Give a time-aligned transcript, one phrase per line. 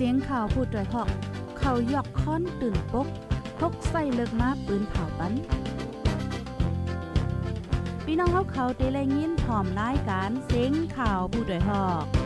[0.00, 1.08] เสียงข่าวพูดด้วยหอก
[1.58, 3.06] เขายอกค้อนตื่นปก
[3.58, 5.32] พกใส่เลิกมาปืนเผาปัน
[8.04, 12.17] พี่น้องเขาเขาเตะแลยินผอมรายการเสียงข่าวผู้ด้วยหอก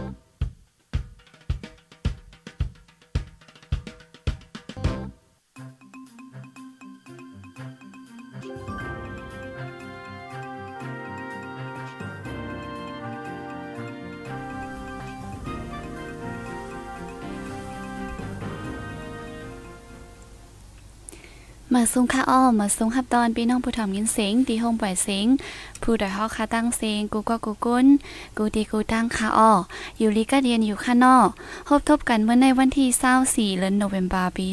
[21.84, 25.26] มาซุ้งค่าอ้อมมาซุ้งฮับตอนพี่น้องผู้ทำยินเสียงตีห้องปล่อยเสียง
[25.82, 27.86] ผู้ดอยฮอคาตั้งเสียงกูก็กูกุ้น
[28.36, 29.52] กูตีกูตั้งค่าอ้อ
[29.98, 31.28] อยู่ลีก็เรียนอยู่ข้างนอก
[31.68, 34.46] พบทบกันเมื่อในวันที่24เดือนโนเวมบาปี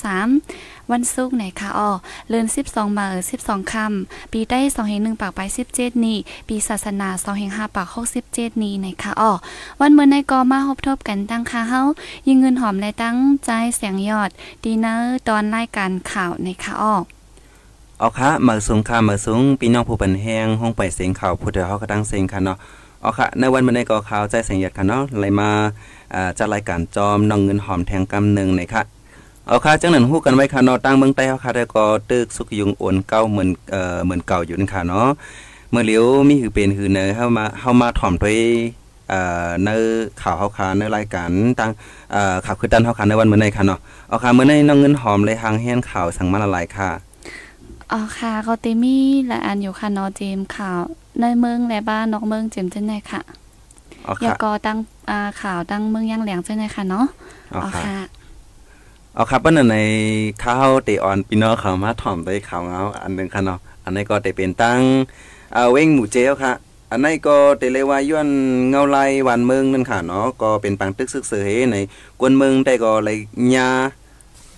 [0.00, 1.90] 2523วันศุกร์ไหนค่าอ้อ
[2.28, 5.40] เลือน12มาเออ12คำปีได้201ปากไป
[5.72, 7.08] 17นี้ปีศาสนา
[7.42, 7.88] 205ปาก
[8.26, 9.32] 67นี้ในค่าอ้อ
[9.80, 11.82] วันเมื่อในก็มาพบทบกันตั้งค่าเฮา
[12.28, 14.30] ยิงเงินหอมและตั้งใจเสียงยอด
[14.64, 16.96] ดีเนอร์ตอนรายการข่าวในค่าอ้อ
[17.98, 22.56] เอาค่ะมาสูงค่ะมาสูงพี่น้องผู้เป็นแห้งห้องไปเสียงข่าวผู้เดียวเขาก็ตั้งเสียงค่ะเนาะ
[23.00, 25.50] เอาค่ะในวันมื้อนี้ก็ข่าวใจเสียงหยัดค่ะเนาะเลยมา
[26.38, 28.82] จัดรายการจอมน้องเงินหอมแทงกำหนึ่งในะคะ
[29.46, 35.08] เอาค่ะจังนั้นฮู้กันไว้ค่ะเนาะตั้งเมืองใต้เฮาค่ะได้ก็ตึกสุกยุงโอนเก่าเหมือนเอ่อเหมือนเก่าอยู่นั่นค่ะเนาะ
[35.70, 38.38] เมื่อเหลียวมีหือเป็นหือเนอเฮามาเฮามาถ่อมด้วย
[39.10, 39.68] เอ่อใน
[40.22, 41.70] ข่าวเฮาค่ะในรายการตั้ง
[42.12, 46.90] เอ่อข่าวคือตันเฮาค่ะในวันมื้อนี้ค่ะเนาะเอาค่ะมื้อนี้น้องเงินหอมเลยหางแฮนข่าวสั่งมาละลายค่ะ
[47.92, 50.80] อ๋อค่ะก็ติมีและอันอยู่ค่ะนอเจมข่าว
[51.20, 53.22] ในเมืองและบ้านนอกเมืองเจมจังได๋ค่ะ
[54.22, 54.78] อยากก็ตั้ง
[55.10, 57.06] อ่าข่าวตั้งเมืองยังแหลงจังได๋ค่ะเนาะ
[57.54, 57.96] อ๋อค่ะ
[59.14, 59.78] เอาครับเปิ้นใน
[60.44, 64.80] ข้าวเตออนพี่น้องเขามาถ่อมได้ข่าวเงาอันนึงค่ะเนาะอันนี้ก็ได้เป็นตั้ง
[65.54, 66.52] อ่าเว้งหมู่เจลค่ะ
[66.90, 68.28] อันนี้ก็ได้เลยว่าย้อน
[68.70, 71.76] เงาไลวันเมืองนั่นค่ะเนาะก็เป็นปังตึกซึกเสยใน
[72.20, 73.18] กวนเมืองได้ก็เลย
[73.54, 73.68] ญา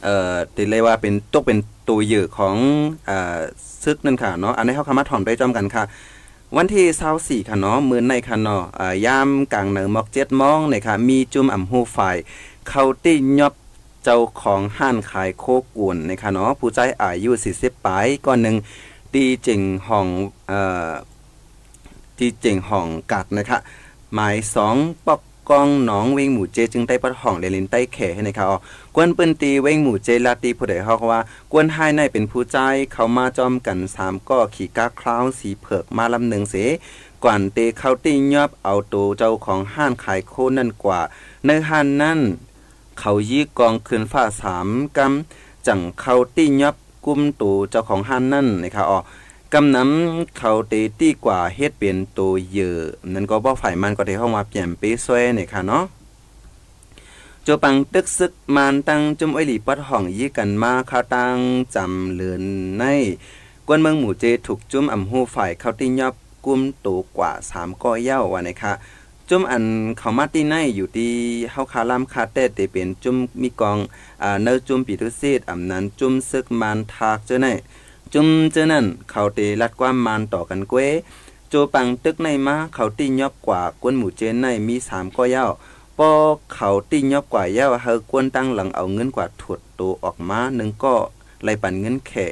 [0.05, 2.57] เอ่อได้เลยว่าเป็นตกเป็น ตัวเยอะของ
[3.09, 3.39] อ่า
[3.83, 5.85] ซึกนั่นค่ะเนาะอันนี้เฮาคามาถอมได้จอมกันค่ะ
[6.57, 12.17] วันที่24ค่ะเนาะมื้อในค่ะเนาะอ่ายามกลางเหนือมอก7:00นนี่ค่ะมีจุ่มอ่ำฮูฝ่าย
[12.69, 13.55] เขาติยอบ
[14.05, 15.45] เจ้าของห้านขายโค
[15.77, 18.57] กุนนะคะเนาะผู้ใจอายุ40ปลายก่อนหนึ่ง
[19.15, 20.07] ตีจิงห้อง
[20.49, 20.61] เอ่
[20.91, 20.93] อ
[22.19, 23.59] ตีจิงห้องกัดนะคะ
[24.15, 24.77] หมายสอง
[25.07, 25.21] ปอก
[25.51, 28.59] กองหนองเวงหมู่เจจึงได้ปัดห้องเลลินใต้แขให้นะคะอ๋อ
[28.95, 31.21] กวนปิ้นตีเวงหมู่เจลาตีผู้ใดเฮาว่า
[31.53, 32.57] กวนให้ในเป็นผู้ใจ
[32.93, 36.55] เขามาจอมกัน3ก็ขี่ก้าคราวสีเผือกมาลำหนึ่งเส
[37.25, 41.01] ก่อนเตเข้าตียอบเอาโตเจ้าของห้านขายโคนั่นกว่า
[41.47, 42.21] ในห้านนั่น
[42.99, 46.75] เขายี้กองคืนฟ้าสามกำจังเขาตี้ยับ
[47.07, 48.99] กุมตูเจ้าของห้านนั่นนะครับอ๋อ
[49.59, 52.81] กำน้ำเขาเตตี้กว่าเฮ็ดเป็นตัวเยอะ
[53.13, 55.85] นั่นก็บ่ฝ่ายมันก็ได้เข้ามาเปลี่ยนไปซวยนี่ค่ะเนาะ
[57.47, 61.37] จปังตึกซึกมานตั้งจุมไอหลีปัดห้องยี่กันมาข้าตั้ง
[61.75, 62.43] จำเลือน
[62.79, 62.85] ใน
[63.67, 66.15] กวนเมืองหมู่เจถูกจุ่มอ่ำหูฝ่ายเขาตียับ
[66.45, 68.73] กุมตูกว่าสามก้อยเย้าวันนี้ค่ะ
[69.29, 69.65] จุ่มอัน
[69.99, 71.13] เขามาที่ในอยู่ที่
[71.51, 73.79] เฮาคาลามคาเต้เตเป็นจุ่มมีกอง
[74.23, 77.49] อ่าเนจุ่มปีทุซีดอำนั้นจุ่มซึกมันทากเจ้าไหน
[78.15, 80.79] จุมเจ้านั่นเขาเตลัดความมันต่อกันเกว
[81.49, 85.45] โจปังตึกในมาเขาตียอบกว่ากวนหมู่เจนในมี3ก้อยา
[85.99, 86.11] ปอ
[86.53, 90.95] เขาตียอบกว่าเย้าเฮากวนตั้งหลังเอาเงินกว่าถุดตัวออกมาหนึ่งก็
[91.45, 92.27] ไล่ปันเงินแค่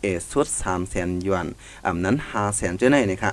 [0.00, 1.46] เอสุด3แสนหยวน
[1.86, 3.32] อำนั้น5แสนเจ้าไหนนี่ค่ะ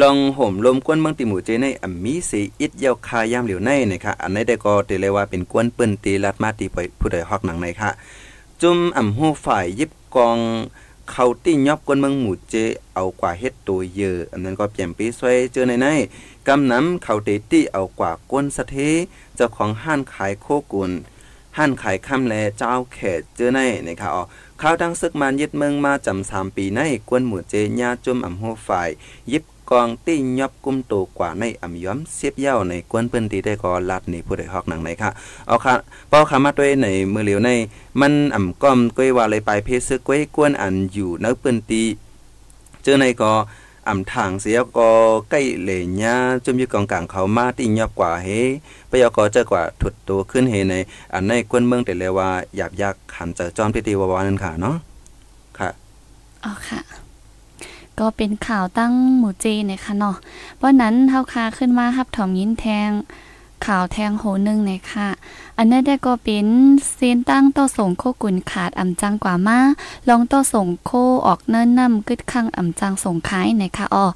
[0.00, 7.90] ลองห่มลมกวนเมืองติหมู่เจในอัมมีสีอิดเยาคายามเหลียวในนะคะอันนี้ได้ก็เตเลยว่าเป็นกวนเปิ้นตีลัดมาตีไปผู้ใดฮอกหนังในค่ะ
[8.62, 10.38] จุ่มอ่ำหูฝ่ายยิบ กอง
[11.10, 12.54] เขาตี้ยอบกวนเมืองหมู่เจ
[12.94, 15.88] เอากว่าเฮ็ดตัวเยอะอันนั้นก็เปลี่ยนปีซวยเจอในใน
[16.48, 18.76] กำน้ำเขาเตตี้เอากว่ากวนสะเท
[19.36, 20.92] เจ้าของห้านขายโคกุล
[21.56, 24.22] ห้านขายคำแลเจ้าแขกเจอในนะคะอ๋อ
[24.60, 28.88] ข้าวดังซึกมันยึดเมืองมาจำสามปีในกวนหมู่เจญาจุ่มอ่ำหูฝ่าย
[29.32, 35.10] ยิบ กองตี้ยอบกุมโตกว่าในอ่ำย้อมเสียบเย้าในกวนเปิ้นตีได้ก็ลัดนี่ผู้ใดฮอกหนังไหนค่ะ
[35.46, 35.74] เอาค่ะ
[36.08, 37.50] เป้าคามาด้วยในมือเหลียวใน
[38.00, 41.82] มันอ่ำก้อมก้อยว่าเลยไปเพซึกก้อยกวนอันอยู่เนเปิ้นตี
[42.82, 43.32] เจอในก็
[43.88, 44.90] อ่ำทางเสียก็
[45.30, 45.70] ใกล้เหล
[46.02, 48.28] ญาจุมอยู่กองกลางเขามาติยอบกว่าเฮ
[48.88, 50.74] ไปยก็เจอกว่าถุดตัวขึ้นเฮใน
[51.12, 54.76] อันในกวนเมืองแต่เลยว่าหยาบยักขันเจอจอมที่ตีวาวานั่นค่ะเนาะ
[55.58, 55.68] ค่ะ
[56.44, 57.05] อ๋อค่ะ
[58.00, 60.16] ก็เป็นข่าวตั้งหมู่จีเนี่ยค่ะเนาะ
[60.56, 62.90] เพราะนั้นเฮาคาขึ้นมาฮับถอมยินแทง
[63.64, 65.08] ข่าวแทงโหนึงเลยค่ะ
[65.58, 66.46] อันนั้ได้ก็เป็น
[66.96, 69.58] เส้นตั้งโตส่งโคกุนขาดอ่ำจังกว่ามา
[70.08, 70.90] ลองโตส่งโค
[71.26, 74.06] ออกเนิ่นนำกึดข้างอ่ำจังส่งขายเนะคะอ้อ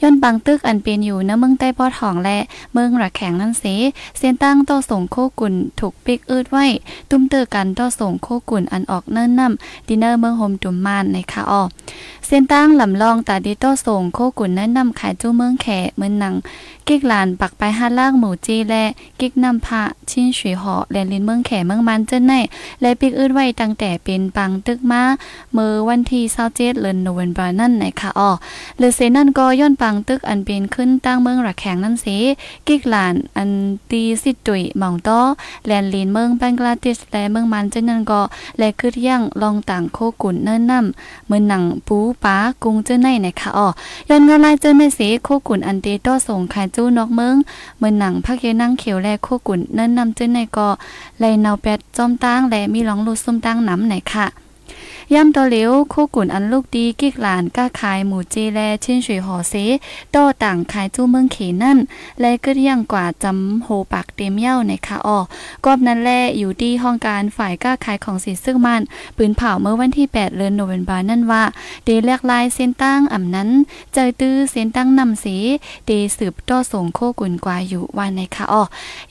[0.00, 2.38] ย้อนบางตึกอันเป็นอยู่นะเมืองใต้ปอทองและ
[2.72, 3.64] เมืองระแข็งนั่นเส
[4.18, 6.66] เส้นตั้งโตส่งโคกุนถูกปิกอืดไว้
[7.10, 11.62] ตุ้มเตอกันโตส่งโคกุนอันออกเนิ่นนำดินเนอร์เมืองโฮมจุมมานเนะคะอ้อ
[12.26, 16.34] เส้นตั้งลำลองตาดิโตส่งโคกุนแนะนำขายจู้เมืองแขเมืองนัง
[16.86, 18.84] กิกหลานปักไปห้าล่างหมูจีและ
[19.20, 22.32] กิกนำพระชิ้นฉุยหอและลินเมืองแขเมืองมันเจ้าใน
[22.80, 25.02] และปิกอืดไว้ตั้งแต่เป็นปังตึกมา
[25.52, 28.30] เมื่อวันที่27เดือนโนเวมเบอร์นั่นนะคะอ้อ
[28.78, 32.06] หรือเซนั่นก็ย้อนปังตึกอันเป็นขึ้นตั้งเมืองระแขงนั่นเส
[32.66, 33.50] กิกหลานอัน
[33.90, 35.20] ตีสิตุยหมองต้อ
[35.66, 38.20] แลนลินเมืองบังกลาเทศและเมืองมันเจ้านั่นก็
[38.58, 43.68] และคือยั่งลองต่างโคกุนเนิ่นนำเมืองหนังปูป้ากรุงเจ้าในนะคะอ้อ
[44.08, 47.34] ย้อนงานลายเจ้าในเสโคกุนอันเตโตส่งขายจู้นอกเมือง
[47.78, 50.68] เมืองหนังพักเยนั่งเขียวแลคู่กุนเนิ่นนำจึ้นในกอ
[51.20, 54.26] ไลเนาแปดจอมตั้งและมีหลองลูซุ่มตั้งน้ำไหนค่ะ
[55.14, 59.54] ย่ำตัวเหลียวคู่กุ่นอันลูกดีกิกหลานก้าขายหมูจีแลชิ้นฉุยหอเส
[60.12, 61.78] โตต่างขายจู้เมืองเขนั่น
[62.20, 68.82] และก็ยังกว่าจำโหปากเต็มเย้าในคาออกอบนั้นแลอยู่ที่ห้องการฝ่ายก้าขายของสีซึ่งมัน
[69.16, 71.42] ปืนเผาเมื่อวันที่ 8 เดือนโนเวมบานั่นว่า
[71.84, 73.50] เดแลกลายเส้นตั้งอ่ำนั้น
[73.94, 75.36] เจอตื้อเส้นตั้งนำสี
[75.86, 78.54] เดสืบต่อส่งโคกุ่นกว่าอยู่วันในคาอ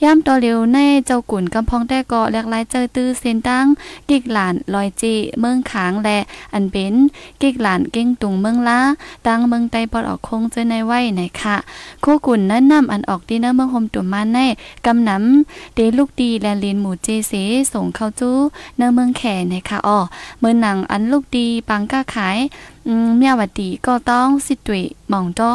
[0.00, 3.66] อย่ำตัวเหลียวในเจ้ากุ่นกำพองแต่ก็แลกลายเจอตื้อเส้นตั้ง
[4.08, 6.18] กิกหลานลอยจีเมืองขางและ
[6.54, 6.94] อันเป็น
[7.40, 8.80] กิกหลานเก่งตุงเมืองล้า
[9.26, 11.56] ตั้งเมืองไต้ปอดออกคงเจอในไว้ในค่ะ
[12.02, 14.38] โคกุนนั้นนำอันออกดีเนอร์เมืองโฮมตุ่มมาใน
[14.86, 17.32] กำนำเดลูกดีและลินหมูเจเส
[17.72, 18.36] ส่งเข้าจู้
[18.76, 19.98] เนอร์เมืองแขในค่ะอ้อ
[20.38, 22.38] เมื่อหนังอันลูกดีปังก้าขาย
[22.86, 25.50] อืมเมียวัดีก็ต้องสิตุยหม่องต้อ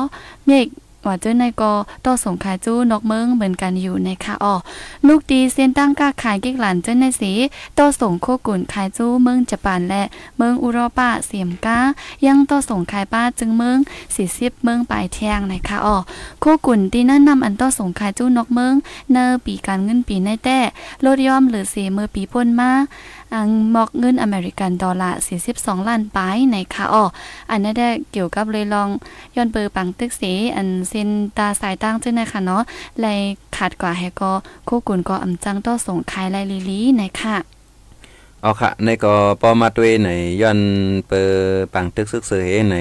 [0.45, 0.67] เมก
[1.05, 1.73] ว่าเจ้าในก็
[2.05, 4.55] ต่อส่งขายจู้นกเมืองเหมือนกันอยู่ในค่ะอ๋อ
[5.07, 7.31] ลูกดีเส้นตั้งก้าขายกิกหลานเจ้าในสี
[7.77, 10.03] ต่อส่งโคกุนขายจู้เมืองญี่ปุ่นและ
[10.37, 11.79] เมืองอุโรปาเสียมก้า
[12.27, 13.77] ยังต่อส่งขายป้าจึงเมือง
[14.15, 15.97] สี่สิบเมืองปลายเทียงในค่ะอ๋อ
[16.41, 18.73] โคกุนที่นั่นนำอันต่อส่งขายจู้นกเมือง
[19.11, 20.59] เนอปีการเงินปีในแต่
[21.05, 22.71] ลดย่อมหรือเสียเมื่อปีพ้นมา
[23.33, 25.19] อังมอกเงินอเมริกันดอลลาร์
[25.53, 27.03] 42 ล้านปายในค่ะอ๋อ
[27.51, 28.89] อันนั้นได้เกี่ยวกับเลยลอง
[29.35, 30.23] ย้อนเบอร์ปังตึกเส
[30.55, 32.63] อันเซนตาสายตั้งจังนะคะเนาะ
[33.01, 33.19] เลย
[33.55, 34.31] ขาดกว่าให้ก็
[34.65, 37.35] โคกุนก็อำจังต่อส่งขายไลลีลีในค่ะ
[38.41, 40.09] เอาค่ะในก็ปอมาตัวใน
[40.41, 40.59] ย้อน
[41.07, 41.21] เปอ
[41.73, 42.77] ปังตึกซึกเสยใน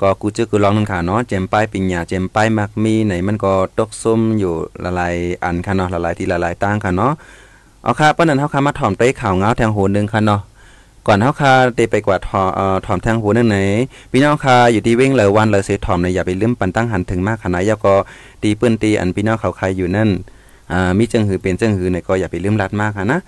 [0.00, 4.54] ก็กูจึกกูลองนั่นค่ะเนาะเจมป้ายปิญญาเจมป้ายมักมีไหนมันก็ตกซุ่มอยู่
[4.84, 5.14] ละลาย
[5.44, 7.12] อันค่ะเนาะละลายที่ละลายตั้งค่ะเนาะ
[7.84, 10.40] เอาค่ะป้านั้นเฮาค่ะมาถ่อมไปข่าวเงาแทงโหนึงค่ะเนาะ
[11.06, 13.58] ก่อนเฮาค่ะเตไปกว่าถอเอ่อถ่อมแทงหูนั่นไหน
[14.10, 17.94] พี่น้องค่ะอยู่ที่เว้งเหลยวันเหลยเสถ่อมในอย่าไปลืมปันตั้งหันถึงมากขนาดยาก็
[18.42, 20.08] ตีปื้นตีอันพี่น้องเขาใครอยู่นั่น
[20.72, 23.20] อ่ามีจังหือเป็นจังหือในก็อย่าไปลืมรัดมากค่ะนะ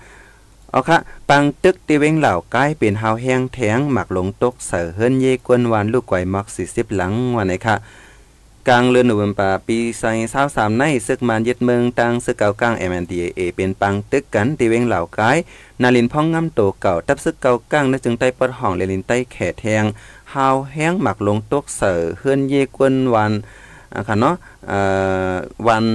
[0.71, 0.97] เอาค่ะ
[1.29, 7.75] ปังตึกตีเว้งเหล่าใกล้เป็นเฮาแห้งแทงหมักหลงตกเสือเฮิรนเยกวนวานลูกไก่มัก40หลังวันไหนค่ะ
[8.67, 15.37] กลางเลือนหนุ่มป่าปีใส่เศร้าสามในซึกมันยึดเมืองตังซึกเก่ากลางเอ็มเอ็นดีเอเป็นปังตึกกันตีเวงเหล่ากาย
[15.81, 19.83] นาลินพ่องงำโตเก่าตับซึกเก่ากลางนึกจึงใต้ปดห้องเลลินใต้แขแทง
[20.33, 23.31] ฮาวแห้งหมักลงตกเสือเฮือนเยกวนวัน
[23.95, 24.35] อะค่ะเนาะ
[24.71, 25.35] อ่า
[25.67, 25.85] วัน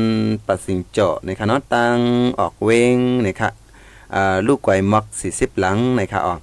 [0.47, 1.99] ปัดสิงเจาะในค่ะเนาะตัง
[2.39, 3.51] ออกเวงในค่ะ
[4.15, 6.41] อ่าลูกไก่มัก40หลังในค่ะออก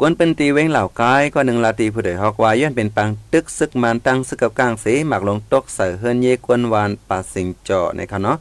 [0.00, 8.36] กวนเป็นตีเว้งเหล่ากายก็หนึ่งลาตีผู้ใดฮอกว่าย้อนเป็นปังตึกซึกมันตั้งซึกกับกลางเสหมักลงตกใส่เฮือนเยกวนวานปาสิงเจาะในคะเนาะ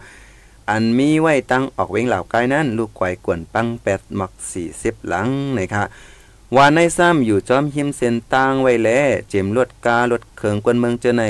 [0.69, 5.83] อันมีไว้ตั้งออกเว้งเหล่ากายนั้น ลูกไกวกวนปังแปดหมักสี่สิบหลังในค่ะ
[6.55, 8.89] วานในซ้ำอยู่จอมหิมเส้นตั้งไว้แล
[9.29, 11.23] เจมลวดกาลวดเคืองกวนเมืองเจอใน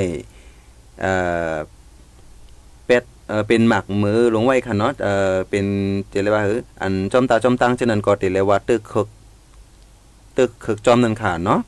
[1.01, 1.11] เอ่
[1.53, 1.55] อ
[2.85, 5.65] เป็ดเอ่อเป็นหมักมือลงไว้ค่ะเนาะเอ่อเป็น
[6.09, 9.07] เจเลยว่าเอออันจอมตาจอมตังเจนั้นก็เตเลยว่าตึกคึก
[10.37, 11.59] ตึกคึกจอมนั่นค่ะเนาะ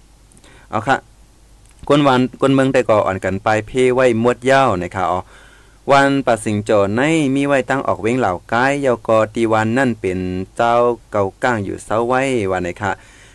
[0.70, 0.98] เอาค่ะ
[1.88, 5.20] กวนวันกวนเมืองแต่ก่ออ่อนกันไปเพไว้มวดยาวนะคะอ๋อ
[5.92, 7.02] วันปัดสิงโจใน
[7.36, 10.20] มีไว้ตั้งออกเว้งเหล่ากายเยากอตีวันนั่นเป็น
[10.56, 10.74] เจ้า
[11.12, 12.22] เก่าก้างอยู่เสาไว้
[12.52, 12.92] วันไหนค่ะ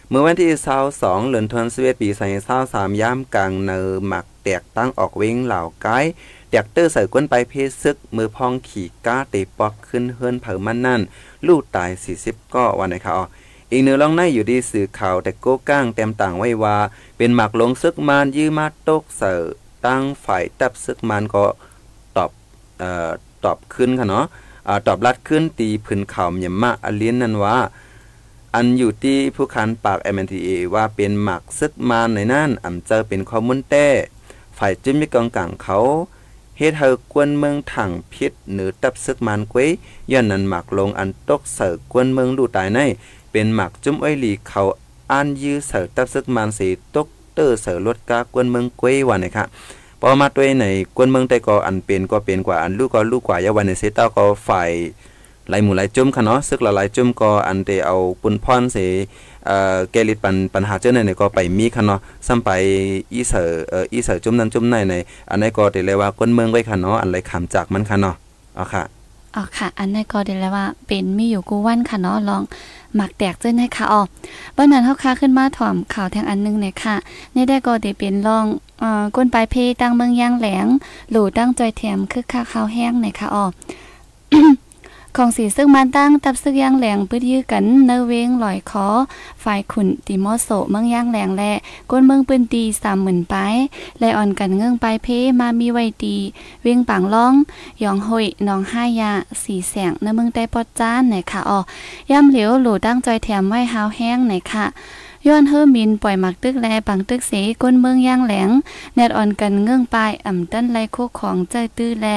[0.08, 6.04] เมื่อวันที่เสาสองเหลือนทวนสเวตปีใส่เสาสามย้ำกลางเนอหมักแตกตั้งออกเว้งเหล่ากาย
[6.50, 11.00] แตกเตอร์ใส่ก้นไปเพซึก มือพองขี่ก้าเตปอกขึ้นเฮือนเผามันนั่น
[11.46, 13.24] ลูกตายสี่สิบก็วันไหนค่ะอ๋อ
[13.74, 16.76] อีกเนื้อลองในอยู่ดีสื่อข่าวแต่โก้ก้างเต็มต่างไว้ว่า
[17.16, 19.40] เป็นหมักลงซึกมานยื้อมาตกเสือ
[19.86, 21.44] ตั้งฝ่ายตับซึกมานก็
[22.16, 22.30] ตอบ
[22.78, 23.10] เอ่อ
[23.44, 24.24] ตอบขึ้นค่ะเนาะ
[24.68, 27.56] อ่าตอบรัดขึ้นตีพื้นข่าวย่มาอเลียนนั่นว่า
[28.54, 33.88] อันอยู่ที่ผู้คันปาก MNTA ว่าเป็นหมักซึกมานในนั่นอำเจอเป็นข้อมูลแต้
[34.58, 35.78] ฝ่ายจึงมีกองกลางเขา
[36.58, 39.68] เฮ็ดให้กวนเมืองถังพิษหรือตับซึกมันกวย
[40.12, 42.80] ย้อนนั้นหมักลงอันตกเสือกวนเมืองลู่ตายใน
[43.34, 44.62] เป็นหมักจุ้มอ้อยหลีเขา
[45.12, 49.46] อ่านยื้อเสือตับซึกมันสีตกเตอร์เสือลดกากวนเมืองกวยว่านะครับ
[50.00, 50.64] พอมาด้วยใน
[50.96, 54.70] กวนเมืองแต่ก็อันเป็นก็เป็นกว่าอันลูกก็ลูกกว่ายาวันในเซต้าก็ฝ่าย
[55.50, 58.76] หลายหมู่หลายจุ่มค่ะเนาะซึกหลายจุ่มก็อันเตเอาปุนพรเส
[59.46, 62.50] เอ่อแกลิดปันปัญหาเจ้าในก็ไปมีค่ะเนาะซ้ำไป
[63.12, 64.94] อีเสอเอ่ออีเสอจุ่มนั้นจุ่มในใน
[65.30, 68.14] อันนี้ก็ได้เลยว่าคนเมืองไว้ค่ะเนาะอันไรคำจากมันค่ะเนาะ
[68.56, 68.82] เอาค่ะ
[69.36, 72.42] อ๋อค่ะ อันนี้ก็ได้แล้วว่าเป็นมีอยู่กูวันค่ะเนาะลอง
[72.96, 74.02] หมักแตกเจ้นให้ค่ะอ๋อ
[74.56, 76.96] บ้านั้นเฮาค่ะขึ้นมาถ่อมข่าวแทงอันนึงเนี่ยค่ะ
[77.34, 78.46] นี่ได้ก็ได้เป็นลอง
[78.80, 80.66] เอ่อก้นปลายเพตั้งเมืองย่างแหลง
[81.10, 83.44] หลู่ตั้งจอยแถมคึกคักข้าวแห้งเนี่ยค่ะอ๋อ
[85.16, 88.86] ของสีซึ่งมันตั้งตับซึกย่างแหลงปื้ดยื้อกันเนเวงลอยคอ
[89.42, 91.52] ฝ่ายขุนติมอโสเมืองย่างแหลงและ
[91.90, 93.36] ก้นเมืองปืนตีสามหมื่นไป
[94.00, 95.08] และอ่อนกันเงื่องไปเพ
[95.40, 96.16] มามีไวตี
[96.62, 97.34] เวียงปังล่อง
[97.82, 101.58] ยองหอยนองห้ายาสีแสงในเมืองใต้ปอดจ้านไหนค่ะอ๋อ
[102.10, 104.66] ย่ำเหลียวหลูตั้งจอยแถมไว้หาวแห้งไหนค่ะ
[105.26, 108.48] ย้อนเฮอมินปล่อยหมักตึกแลปังตึกเสก้นเมืองย่างแหลง
[108.94, 112.08] แนดอ่อนกันเงื่องปลายอ่ำต้นไรโคของใจตื้อแล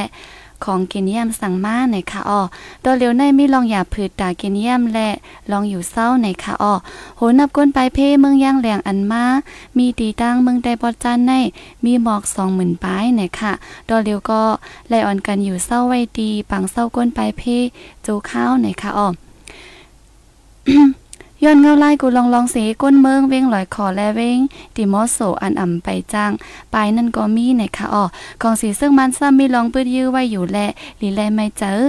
[0.63, 2.41] ของกินเยี่ยมสั่งมาในค่ะอ้อ
[2.83, 5.09] ตัวเร็วในมีลองอยาผืดตากินเยี่ยมและ
[5.51, 6.73] ลองอยู่เศร้าในค่ะอ้อ
[7.17, 9.23] โหนับก้นไปเพ่เมืองย่างแหลงอันมา
[9.77, 11.33] มีตีตั้งเมืองใดปอดจันใน
[11.85, 13.51] มีหมอกสองหมื่นปลายในค่ะ
[13.87, 14.41] ตัวเร็วก็
[14.89, 17.57] ไลอ่อนกันอยู่เศร้าไว้ดีปังเศร้าก้นไปเพ่
[18.05, 19.07] จูข้าวในค่ะอ้อ
[21.43, 24.39] ย้อนเงาไล่กูลองลองเสก้นเมืองเว้งลอยคอและเว้ง
[24.75, 26.31] ติมอโซอันอ่ำไปจ้าง
[26.73, 28.03] ปลายนั่นก็มีในค่ะอ้อ
[28.41, 30.57] ของสีซึ่งมันซ้ำมีลองปื้ดยื้อไว้อยู่แล
[31.01, 31.79] ลีแลไม่เจอ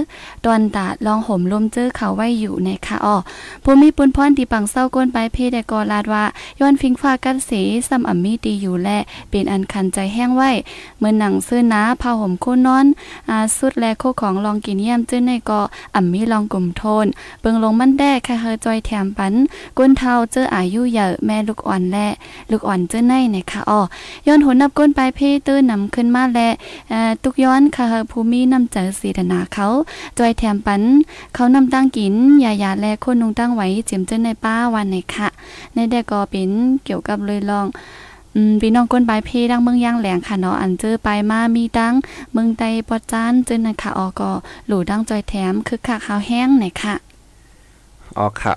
[0.45, 3.15] ตอนตาลองห่มลมเจอเขาไว้อยู่ในค่ะอ้อ
[3.63, 6.23] ผู้มีปุนพรที่ปังเศร้าก้นไปเพศแต่ก็ลาดว่า
[6.59, 7.51] ย้อนฟิงฟ้ากันเส
[7.87, 8.89] ซ้ำอ่ำมีดีอยู่แล
[9.29, 10.51] เป็นอันคันใจแห้งไว้
[10.99, 12.85] เมื่อหนังซื้อน้าผ้าห่มคู่นอน
[13.29, 15.61] อาสุดแลโคของลองกินเยี่ยมเจ้าในก็
[15.95, 17.05] อ่ำมีลองกลุ่มโทน
[17.41, 19.33] เบิงลงมันแด้ค่เฮอจอยแถมปัน
[19.77, 22.07] ก้นเท้าเจออายุเยอะแม่ลูกอ่อนและ
[22.51, 23.79] ลูกอ่อนเจอในนะคะอ้อ
[24.27, 26.47] ย้อนหนนับก้นปลายเพตื้อนำขึ้นมาแล่
[27.23, 29.67] ตุกย้อนค่ะภูมินำเจอสีธนาเขา
[30.17, 30.81] จอยแถมปัน
[31.33, 35.27] เขานำตั้งกินยายาและคนนุงตั้งไว้เจียมเจอในป้าวันไหนค่ะ
[35.73, 36.51] ในแดก็เป็น
[36.85, 37.67] เกี่ยวกับเลยลอง
[38.61, 41.93] พี่น้องก้นปลายเพดังเมืองย่างแหลงค่ะเนาะอันเจอไปมามีดัง
[42.33, 44.31] เมืองใดปอจานเจอนะคะออก็
[44.67, 46.95] หลู่ดังจอยแถมคือคักข้าวแห้งไหนค่ะ
[48.19, 48.53] ออกค่ะ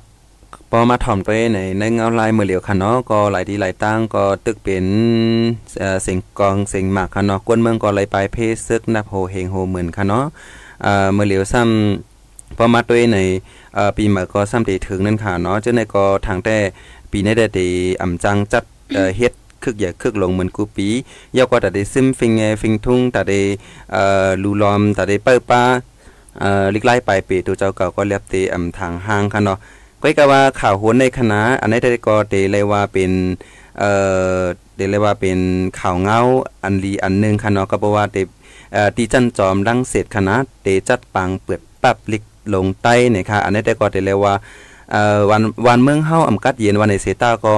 [0.74, 4.86] พอมาถ่อมตัวในในเงาลายมือเหลียวค่ะเนาะก็หลายที่หลายตั้งก็ตึกเป็น
[5.78, 8.36] เอ่อเสียงกองเสียงหมากค่ะเนาะกวนเมืองก็ไหลไปเพ
[8.66, 10.24] ซึกนับโหเฮงโหเหมือนค่ะเนาะ
[10.82, 13.18] เอ่อมือเหลียวซ้ำพอมาตัวใน
[13.74, 16.56] เอ่อปีใหม่ก็ซ้ำตีถึงนั่นค่ะเนาะเจ้าในก็ทางแต่
[17.10, 17.66] ปีนี้ได้ตี
[18.00, 18.64] อ่ำจังจัด
[18.94, 20.88] เอ่อเฮ็ดคึกใหญ่คึกลงเหมือนกูปี
[21.36, 23.40] ยาวก็แต่ได้ซึมฟิงเงฟิงทุ่งแต่ได้
[23.92, 25.62] เอ่อลูลอมแต่ได้เปิ้ป้า
[26.40, 29.58] เอ่อลิกไล่ไปปีตัวเจ้าเก่าก็เรียบตีอ่ำทางห้างค่ะเนาะ
[30.02, 33.10] ก็กว่าข่าวโหนในคณะอันนี้ได้ก็เตเลยว่าเป็น
[33.78, 33.92] เอ่
[34.36, 34.38] อ
[34.76, 35.38] เดเลยว่าเป็น
[35.80, 36.20] ข่าวเงา
[36.62, 38.16] อันลีอันหนึงค่ะเนาะก็บอกว่าเต
[38.72, 42.22] เอ่อตีจันจอมรังเสร็จคณะเตจัดปังเปิดปับลิก
[42.54, 44.34] ลงใต้เนี่ยค่ะอันนี้ได้ก็เตเลยว่า
[44.92, 47.54] เอ่อวันวันเมืองเฮาอำกัดเย็นวันในเซต้าก็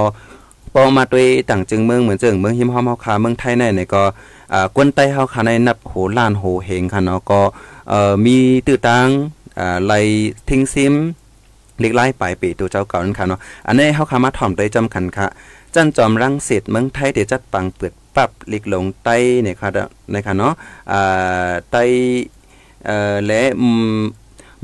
[0.75, 4.03] ปอมาด้วยต่างจึงเมืองเหมือนจึงเมืองหิมฮอมเฮาคาเมืองไทยในเนี่ยก็
[4.53, 7.41] อ่ากวนใต้เฮาคาในนับโหล้านโหเฮงค่ะเนาะก็
[7.89, 8.37] เอ่อมี
[8.67, 9.09] ตื้อตัง
[9.59, 9.93] อ่าไล
[10.49, 10.95] ทิ้งซิม
[11.81, 15.27] เล็กไล่ปลายปีตัวเจ้าเก่านั่นค่ะเนาะอันนี้เฮาคามาถ่อมได้จำคัญค่ะ
[15.75, 19.69] จันจอมรังสิตเมืองไทยเดี๋ยวจัดปังเปิดปับลิกลงใต้เนี่ยค่ะ
[20.11, 20.53] ในค่ะเนาะ
[20.93, 21.83] อ่าใต้
[22.87, 23.43] เอ่อและ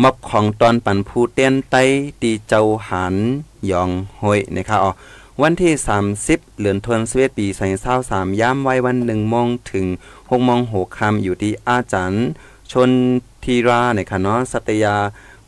[0.03, 1.83] มอบของตอนปันผู้เต้นใต้
[2.23, 3.17] ตีเจ้าหัน
[3.71, 3.91] ยอง
[4.21, 4.93] ห้อยนะคะอ๋อ
[5.43, 5.73] วันที่
[6.17, 7.47] 30เดือนธันวาคมปี
[7.93, 12.27] 2023ย้ำไว้วัน1โมงถึง6โมง6ค่ำอยู่ที่อาจารย์
[12.73, 12.91] ชน
[13.45, 14.97] ทีราเนี่ยค่ะเนาะสัตยา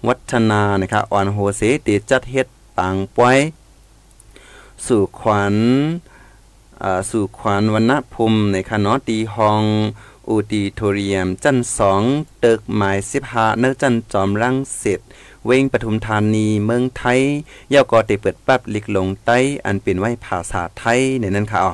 [0.08, 2.46] วัฒนานะครับอ่อนโหเสติจัดเฮ็ด
[2.78, 3.38] ปางป้อย
[4.86, 5.56] สู่ขวัญ
[6.82, 9.64] อ่าสู่ขวัญวรรณภูมิในคณะตีหอง
[10.28, 12.02] อูดิโทเรียม จันสอง
[12.40, 15.00] เตึกหมายสิบหาเนื้อจันจอมรังสิต
[15.46, 17.20] เวงปทุมธานีเมืองไทย
[17.72, 21.72] ย่อก็ได้เปิดปั๊บลิกลงใต้ อันเป็นไว้ภาษาไทยในนั้นค่ะอ๋อ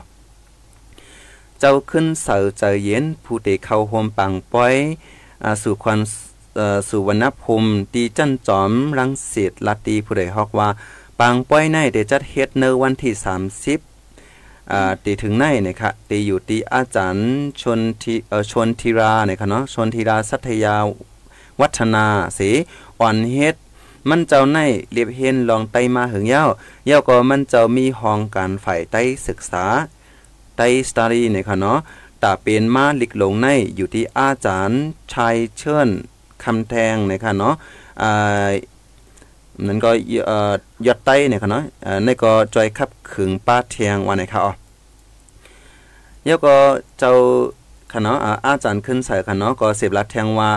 [1.59, 4.75] เจ้าขึ้นเสาเจเย็นผู้เตเข้าโฮมปังป้อย
[5.45, 6.01] อ่าสู่ควัน
[6.89, 10.69] สุวรรณภูมิตีจันจอมรังสิตลาตีผู้ใดฮอกว่า
[11.21, 13.13] ปางป้อยในเดจัดเฮ็ดในวันที่
[13.93, 17.27] 30อ่าตีถึงในนะครับตีอยู่ตีอาจารย์
[17.61, 20.77] ชนทีเอ่อชนธีราเนี่ยค่ะเนาะชนธีราสัทยา
[21.61, 22.07] วัฒนา
[22.39, 22.51] สี
[23.01, 23.55] อ่อนเฮ็ด
[24.09, 24.59] มันเจ้าใน
[24.93, 26.45] เรียบเห็นลองไตมาหึงเย้า
[26.87, 29.65] เย้าก็มันเจ้ามีห้องการฝ่ายไต้ศึกษา
[30.57, 31.79] ไต้สตารีเนี่ยค่ะเนาะ
[32.23, 33.47] ตาเป็นมาลิกหลงใน
[33.77, 34.79] อยู่ที่อาจารย์
[35.13, 35.89] ชายเชิญ
[36.45, 37.55] คำแทงนะคะเนาะ
[38.03, 38.49] อ่า
[39.67, 39.91] นั่นก็
[40.27, 40.53] เอ่อ
[40.87, 44.53] ยอดไต้เนี่ยค่ะเนาะอ่าในก็จอยขับขึงป้าเทียงว่าไหนคะอ๋อ
[46.25, 46.55] แล้วก็
[46.99, 47.13] เจ้า
[47.93, 50.51] ค่ะเนาะอาจารย์ขึ้นใส่ค่ะเนาะก็เสพลัดแทงว่า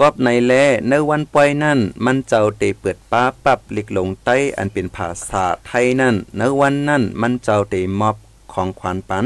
[0.00, 0.52] กอบในแล
[0.88, 8.16] ในวันปล่อยนั่น มันเจ้าเตเปิดป้าปับลิกหลงใต้อันเป็นภาษาไทยนั่นในวันนั่นมันเจ้าเตมอบ
[8.52, 9.24] ของขวัญปัน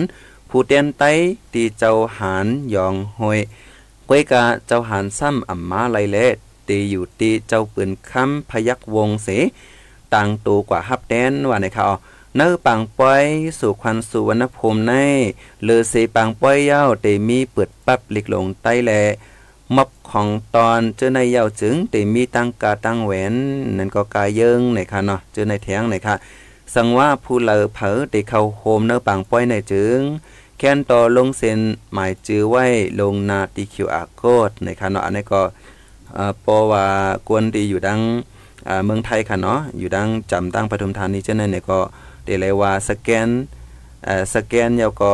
[0.48, 1.10] ผู้เตียนไต้
[1.54, 3.38] ตีเจ้าหานยองหอย
[4.08, 6.18] ก้วยกาเจ้าหานซ้ำอ่ำมาไลเล
[6.68, 9.28] ตีอยู่ตีเจ้าปืนค้ำพยักวงเส
[10.14, 11.86] ต่างตัวกว่าฮับแดนว่าในเขา
[12.36, 13.24] เนื้อปังป้อย
[13.58, 14.92] สู่ควันสุวรรณภูมิใน
[15.64, 18.92] เลือเสปังป้อยเย้าเตมีเปิดปับลิกลงใต้แล
[19.76, 23.34] มอบของตอนเจอในเย้าจึงเตมีตั้งกาตั้งแหวน
[23.76, 26.14] นั่นก็กายเยิงในค่ะเนาะเจอในแทงในค่ะ
[26.74, 30.00] สังว่าผู้เลอเผอเตเข้าโฮมเนื้อปังป้อยในจึง
[30.58, 31.60] แค้นต่อลงเซ็น
[31.92, 32.64] หมายจื้อไว้
[33.00, 35.42] ลงนาตีคิวอาโคดในค่ะเนาะอันนี้ก็
[36.44, 36.84] ปอว่า
[37.28, 38.00] กวนดีอยู่ดัง
[38.84, 41.78] เมืองไทยค่ะเนาะอยู่ดังจำตั้งปทุมธานีเจ้านั้นเนี่ยก็
[42.24, 43.28] เดเลยว่าสแกน
[44.34, 45.12] สแกนแล้วก็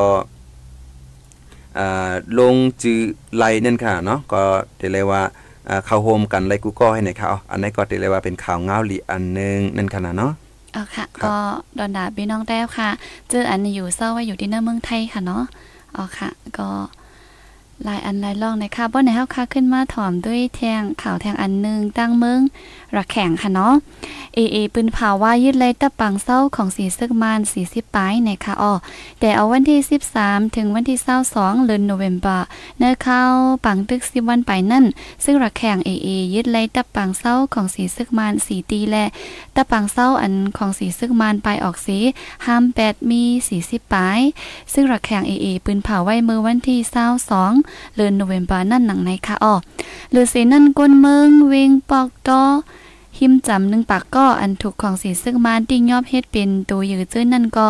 [2.38, 3.00] ลงจื้อ
[3.37, 4.42] ไลนั่นค่ะเนาะก็
[4.78, 5.22] เดเลยว่า
[5.68, 10.32] อ่าเข้าโฮมกันไลกูก็ให้ในข่าวอันนี้ก็เดเลยว่าเป็นข่าวเงาหลีอันหนึงนั่นค่ะนะเนาะ
[10.73, 11.37] เอาค่ะครับก็
[11.79, 12.91] ดอนดาพี่น้องแต้วค่ะ
[13.31, 15.45] เจออันอยู่เศร้าไว้อยู่ที่หน้าเมืองไทยค่ะเนาะ
[15.93, 16.69] เอาค่ะ ก็
[17.85, 22.41] หลายอันหลายล่องนะคะบ่ไหนเฮาค่ะขึ้นมาถ่อมด้วยแทงข่าวแทงอันหนึงตั้งเมือง
[22.96, 23.75] ระแข่งค่ะเนาะ
[24.34, 28.72] เอเอปืนเผาว่ายึดเลยตะปังเศร้าของสีซึกมาน40ปลายในคะอ้อ
[29.20, 29.78] แต่เอาวันที่
[30.18, 30.99] 13 ถึงวันที่
[31.32, 32.46] 22เดือนโนเวมเบอร์
[32.78, 33.22] เนื้อเข้า
[33.64, 34.84] ปังตึก10วันไปนั่น
[35.25, 39.04] ซึ่งระแข่งเอเอยึดเลยตะปังเศร้าของสีซึกมานสีตีและ
[39.56, 41.99] ตะปังเศร้าอันของสีซึกมานไปออกสี
[42.46, 43.22] ห้ามแปดมี
[43.58, 44.20] 40ปลาย
[44.72, 46.78] ซึ่งระแข่งเอเอปืนเผาไว้เมื่อวันที่
[47.38, 49.54] 22เดือนโนเวมเบอร์นั่นหนังในค่ะอ้อ
[50.11, 52.42] หรือเสนั่นก้นเมืองเวงปอกตอ
[53.19, 57.68] หิมจำหนึ่งปากก็อันถูกของสีซึ่งมาติ้งยอบเฮ็ดเป็นตัวยือเจ้นนั่นก็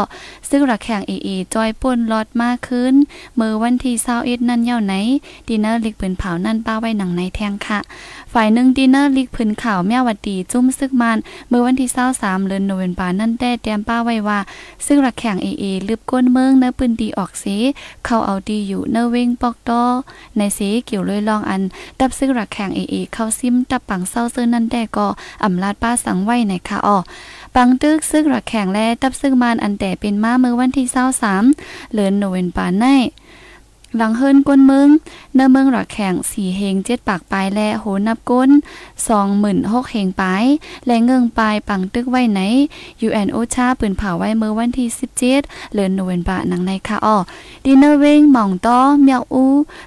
[0.49, 2.95] ซึ่งระแข่งเอเอจอยป่นลอดมากขึ้น
[3.37, 4.95] เมื่อวันที่เศร้าเอ็ดนั่นเย่าไหน
[5.49, 7.79] ดินเนอร์ลิกปืนเผานั่นป้าไว้หนังในแทงค่ะ
[8.33, 14.39] ฝ่ายหนึ่งดินเนอร์ลิกปืนข่าวแม่วัดดีจุ้มซึกมันเมื่อวันที่เศร้าสามเดือนโนเวมบานั่นได้แตมป้าไว้ว่า
[14.87, 17.45] ซึ่งระแข่งเอเอลืบก้นเมืองเนื้อปืนดีออกเส
[18.05, 19.83] เขาเอาดีอยู่เนื้อเวงปอกตอ
[20.37, 21.63] ในเสเกี่ยวเลยลองอัน
[22.01, 25.07] ดับซึ่งระแข่งเอเอเข้าซิมตับปังเศร้าเสื้อนั่นได้ก็
[25.45, 26.99] อำลาดป้าสังไว้ในค่ะอ๋อ
[27.55, 30.87] ปังตึกซึ่งระแข่งและตับซึ่งมานอันแต่เป็นมาเมื่อวันที่
[31.41, 32.85] 23เดือนโนเวนปาใน
[33.97, 34.89] หลังเฮิรนก้นเมือง
[35.35, 38.51] เนื้อเมืองระแข่งสี่เฮงเจ็ดปากปลายและโหนับก้น
[39.09, 40.45] สองหมื่นหกเฮงปลาย
[40.87, 42.41] และเงิงปลายปังตึกไว้ไหน
[43.07, 47.17] UN โอชาปืนเผาไว้เมื่อวันที่17เจ็ดือนโนเวมบาหนังในค่ะอ้อ
[47.65, 49.45] ดินเนอร์เวงหม่องต้อเมียวอู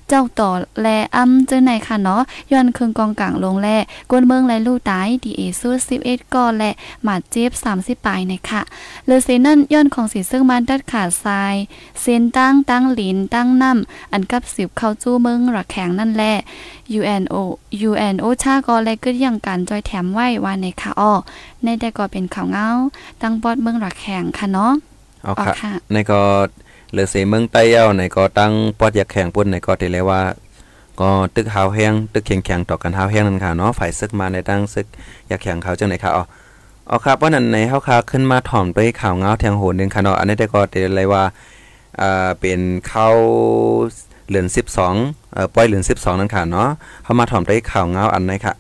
[0.08, 3.68] เจ้าต่อแลอำเจอในค่ะเนาะย้อนเครื่องกองกลางลงแล
[4.10, 5.70] กวนเมืองและลู่ตายดีเอซู
[6.02, 6.72] 11ก่อและ
[7.04, 8.62] หมาดเจ็บ30ปลายในะคะ
[9.06, 11.56] เลอเซนั่นย้อนของสีซึ่งมันดัดขาดทราย
[12.02, 16.36] เส้นตั้งตั้งหลินตั้งน้ำอันกับสิบเข้าจู้เมืองระแข็งนั่นแหละ
[17.00, 17.36] UNO
[17.90, 21.12] UNO ชาก็และก็ยังการจอยแถมไว้ว่าในค่ะอ้อ
[21.64, 22.68] ในแต่ก็เป็นข่าวเงา
[23.22, 24.74] ตั้งบอดเมืองระแข็งค่ะเนาะ
[25.24, 26.22] เอาอ๋อค่ะค่ะในก็
[26.92, 30.22] เหลือเสเมืองใต้เย้าในก็ตั้งปอดอยากแข่งปุ่นในก็ได้เลยว่า
[31.00, 34.86] ก็ตึกหาวแห้งตึกแข็งแข็งต่อกันหาวแห้งนั่นค่ะเนาะฝ่ายซึกมาในตั้งซึก
[35.28, 36.24] อยากแข่งเขาจังไหนค่ะอ๋อ
[36.88, 41.24] เอาครับว่านั้นในเฮาคาขึ้นมาถ่อมด้วยข่าวเงาแทงโหนหนึงค่ะเนาะอันนี้ได้ก็ได้เลยว่า
[42.02, 42.60] อ่าเป็น
[42.92, 43.18] ข้าว
[44.28, 44.48] เหลือน
[44.90, 46.70] 12เอ่อปล่อยเหลือน12 นั่นค่ะเนาะ
[47.04, 48.54] เฮามาถ่อมด้ข่าวเงาอันไหนค่ะ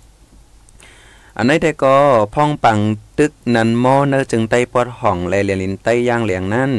[1.37, 1.97] อันไหนได้ก็
[2.33, 2.79] พ่องปัง
[3.17, 6.71] ตึกนันโมเนอจึงไต้ปอดห้องแลเลียนลินไต้ย่างเหลียงนั่น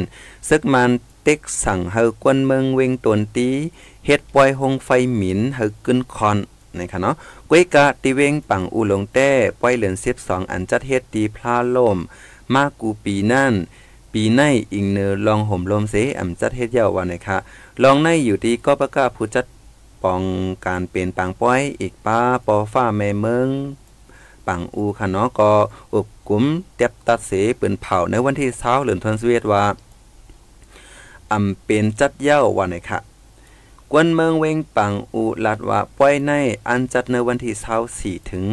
[0.49, 0.91] ซึกมัน
[1.23, 3.49] เต็กสั่งเฮากวนเมืองเวงตวนตี
[4.05, 6.37] เฮ็ดปล่อยหงไฟหมินเฮากึ้นคอน
[6.77, 7.15] นะคะเนาะ
[7.49, 9.29] กวยกะติเวงปังอูหลงแต้
[9.61, 11.97] ปล่อยเหลือน12 อันจัดเฮ็ดตีพลาล่ม
[12.53, 13.53] มากูปีนั่น
[14.19, 17.37] ปีในอิงเนอลองห่มลมเสอำจัดเฮ็ดยาววันนะคะ
[17.83, 19.45] ลองในอยู่ที่ก็ประกาศผู้จัด
[20.03, 20.21] ปอง
[20.65, 23.49] การเป็นปังป้อยอีกป้าปอฟ้าแม่เมือง
[24.47, 25.51] ปังอูค่ะเนาะก็
[25.93, 26.43] อุบกลุ่ม
[26.75, 29.63] เต็บตัดเสเปืนเผาในวันที่เช้าเหลือนทนสเวตว่า
[31.31, 32.99] อำเป็นจัดเย้าวันไหนค่ะ
[33.91, 36.31] กวนเมืองเวงปังอูลัดว่าป้อยใน
[36.67, 38.45] อันจัดในวันที่24ถึง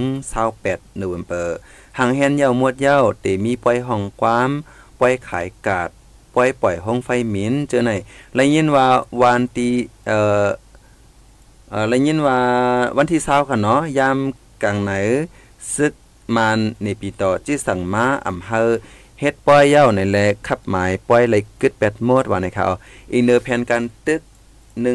[0.44, 1.56] 28โนเวมเบอร์
[1.98, 4.52] หางแฮนเย้ามวดเย้าเตมีป้อยห้องความ
[5.00, 5.88] ป้อยขายกาด
[6.34, 7.92] ป้อยปล่อยห้องไฟหมินเจอไหน
[8.34, 8.86] และยินว่า
[9.22, 9.68] วานตี
[10.06, 10.46] เอ่อ
[11.70, 12.38] เอ่อและยินว่า
[12.96, 14.18] วันที่20ค่ะเนาะยาม
[14.62, 14.92] กลางไหน
[15.74, 15.92] ซึก
[16.36, 18.68] มานในปีต่อที่สั่งมาอำเภอ
[19.20, 22.66] เฮ็ดป้อยเย้าในแลขับหมายป้อยไหลกึดแปดโมดว่าในเขา
[23.12, 24.20] อีเนอร์แผนการตึก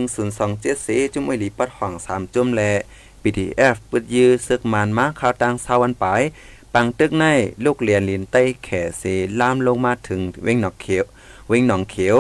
[0.06, 2.62] 1027เสจุ่มอหลีปัดห่อง3จุ่มแล
[3.22, 6.22] PDF ปึดยื้อซึกมันมาข่าวตังเศร้าวันปาย
[6.74, 7.26] ปังตึกใน
[7.66, 9.04] ลูกเรียนลินใต้แขเส
[9.40, 11.06] ล่ามลงมาถึงเว้งหนองเขียว
[11.48, 12.18] เว้งหนองเขียว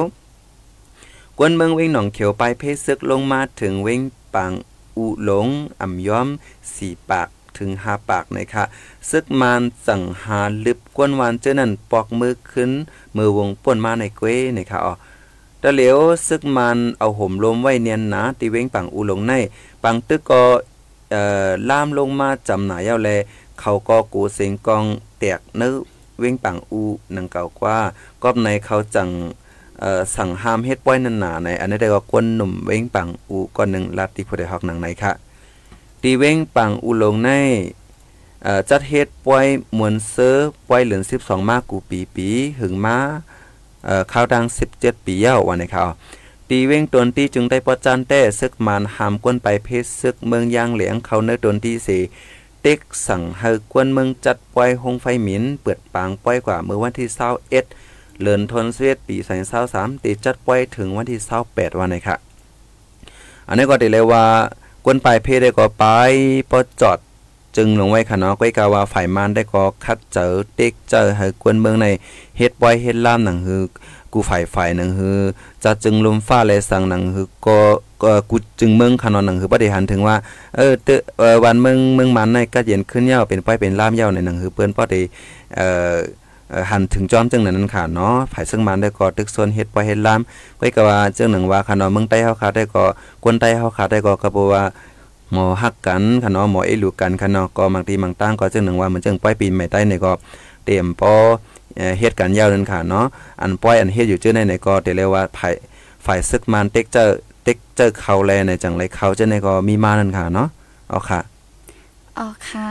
[1.38, 4.01] กวนเมืองเว้งหนองเขียวไปเพซึกลงมาถึงเว้ง
[4.35, 4.51] ปัง
[4.97, 5.47] อุหลง
[5.81, 6.27] อ่ำย้อม
[6.73, 8.63] สี่ปากถึงห้าปากนะคะ
[9.09, 12.71] ซึกมานสังหาลึบกวนวานเจอนั่นปอกมือขึ้น
[13.17, 14.93] มือวงป่นมาในเกว้นะคะอ๋อ
[15.62, 19.33] ตะเหลียวซึกมันเอาห่มลมไว้เนียนหนาตีเว้งปังอุหลงใน
[19.83, 20.43] ปังตึกก็
[21.12, 23.09] เอ่อล่ามลงมาจำหนายาแล
[23.59, 24.85] เขาก็กูเสียงกอง
[25.19, 25.73] แตกเนื้อ
[26.19, 26.81] เว้งปังอู
[27.15, 27.77] นังเก่ากว่า
[28.23, 29.09] ก็ในเขาจัง
[30.15, 35.11] สั่งห้ามเฮ็ดป้อยนันหนาในอันนี้ได้ก็กวนหนุ่มเว้งปังอูก่อนหนึ่งลาติผู้ใดฮอกหนังไหนค่ะ
[36.01, 37.29] ตีเว้งปังอูลงใน
[38.69, 39.45] จัดเฮ็ดป้อย
[39.77, 42.27] มวนเซอร์ป้อยเหลือน12 มากกูปีปี
[42.59, 42.97] หึงมา
[43.85, 44.45] เอ่อข้าวดัง
[44.75, 45.89] 17 ปีเย้าวันในข่าว
[46.49, 51.89] ตีเว้งตนที่จึงได้ปอจันแต่ซึกมันหามกวนไปเพศซึกเมืองยางเหลียงเขาเนื้อตนที่เส
[52.61, 57.49] เต็กสั่งเฮกวนเมืองจัดปล่อยหงไฟหมินเปิดปางปล่อยกว่าเมื่อวันที่21
[58.21, 59.15] เลือนทนเสวียดปี
[59.59, 61.19] 2023ตีจัดปล่อยถึงวันที่
[61.49, 62.17] 28วันนะค่ะ
[63.47, 64.25] อันนี้ก็ได้เลยว่า
[64.85, 65.85] กวนไปเพศได้ก็ไป
[66.51, 66.99] ปอจอด
[67.59, 71.87] จึงลงไว้ค่ะเนาะก้อยกาว่าฝ่ายมานได้ก็คัดเจอเต็กเจอให้กวนเมืองใน
[72.37, 73.61] เฮ็ดป่อยเฮ็ดล่ามหนังฮือ
[74.13, 75.17] กูฝ่ายฝ่ายหนังฮือ
[75.63, 77.57] จะจึงลมฟ้าและสั่งหนังฮือก็
[78.03, 80.15] ก็กูจึงเมืองขนอนหนังฮือบ่ได้หันถึงว่า
[80.57, 85.01] เออเตเออวันเมืองเมืองมันในก็เย็นขึ้นยาวเป็นป้อยเป็นล่ามยาวในหนังฮือเปิ้นบ่ได้
[85.55, 85.95] เอ่อ
[86.71, 90.21] หันถึงจอมจึงนั้นค่ะเนาะฝ่ายซึ่งมันได้ก็ตึกส่วนเฮ็ดป่อยเฮ็ดล่าม
[90.59, 92.83] ก้อยก็ว่าจึงหนังว่าค่ะเนาะเมืองใต้เฮาค่ะได้ก็
[93.23, 94.63] กวนใต้เฮาค่ะได้ก็ก็บ่ว่า
[95.31, 100.11] หมอฮักกันค่ะเนาะหมอเอลูกันค่ะเนาะก็บางทีบางตั้งก็จึงหนึ่งว่ามันจึงป้อยปีนไม่ใต้ในก็
[100.65, 101.13] เตรียมปอ
[101.99, 103.05] เฮ็ดกันยาวนั่นค่ะเนาะ
[103.41, 105.53] อันป้อยอันเฮ็ดอยู่ชื่อในในก็เตเรียกว่าฝ่าย
[106.05, 107.05] ฝ่ายซึกมันเต็กเจอ
[107.43, 110.47] เต็กเจอเขาแลในจังไรเขาจะในก็มีมานั่นค่ะเนาะ
[110.89, 111.19] เอาค่ะ
[112.17, 112.67] อ๋อค่ะ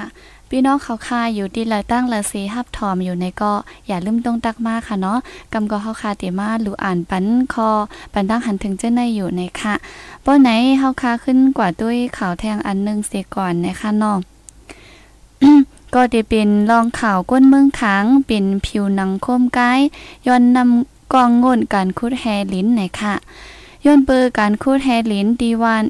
[0.51, 3.53] พี่น้องเขาคาอยู่ที่ละตั้งละสีฮับถอมอยู่ในก็
[3.87, 5.19] อย่าลืมตรงตักมากค่ะเนาะ
[5.53, 7.69] กำก็เฮาคาเตมาหลูอ่านปันคอ
[8.13, 9.75] ปันตั้งหันถึงเจ้าในอยู่ในค่ะ
[10.25, 14.19] ป้อไหนเฮาคาขึ้นกว่าด้วยข่าวแทงอันหนึงเสียก่อนในะคะเนาะ
[15.95, 19.81] ก็ได้เป็นรองข่าวก้นเมืองขังเป็นผิวหนังโคมกาย
[20.27, 23.15] ย้อนนำกองงนการคุดแฮลิ้นในค่ะ
[23.85, 25.85] ย้อนเปอร์การคูดแฮลิ้นดีวาน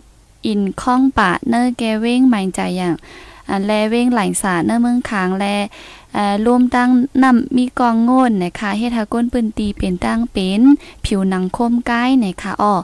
[0.47, 2.95] อินข้องปะเนอร์แกเว้งหม่ใจอย่าง
[3.51, 5.47] อันแลเว้งไหลสาเนื้อเมืองคางแล
[6.15, 6.91] เอ่อรวมตั้ง
[7.23, 10.63] นำมีกองโง่นนะคะเฮ็ดให้ก้นปืนตีเป็นตั้งเป็น
[11.05, 12.75] ผิวหนังคมกายนะคะอ้อ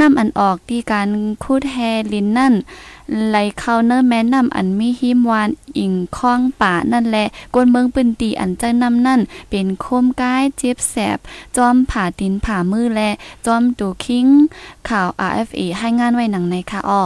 [0.00, 1.08] นำอันออกที่การ
[1.42, 1.76] คูดแฮ
[2.12, 2.54] ลิ้นนั่น
[3.28, 11.18] ไหลเข้าเนอร์แม่นำอันมีหิมวานอิงข้องป่านั่นแหละก้นเมืองปืนตีอันจังนำนั่น เป็นคมกายเจ็บแสบ
[11.56, 13.10] จอมผ่าตินผ่ามือและ
[13.46, 14.26] จอมตูคิง
[14.88, 17.02] ข่าว RFA ให้งานไว้หนังในค่ะอ้อ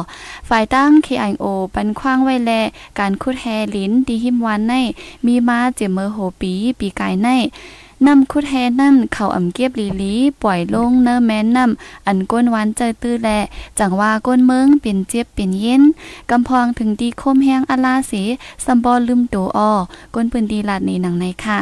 [0.48, 2.52] ฝ่ายตั้ง KIO ปันคว้างไว้แล
[2.98, 4.72] การคุดแฮลิ้นดีหิมวานใน
[5.26, 7.28] มีมาเจมเมอร์โหปี ปีกายใน
[8.06, 13.28] นำคุดแฮนั่นเขาอ่ำเก็บลีลีปล่อยลงเนอแม่นนำอันก้นหวานเจอตื้อแล
[13.78, 15.82] จังว่าก้นเมืองเป็นเจ็บเป็นเย็น
[16.30, 18.12] กำพองถึงดีคมแห้งอลาเส
[18.64, 19.72] สัมบอลืมโตออ
[20.14, 21.58] ก้นปืนดีลาดในหนังในค่ะ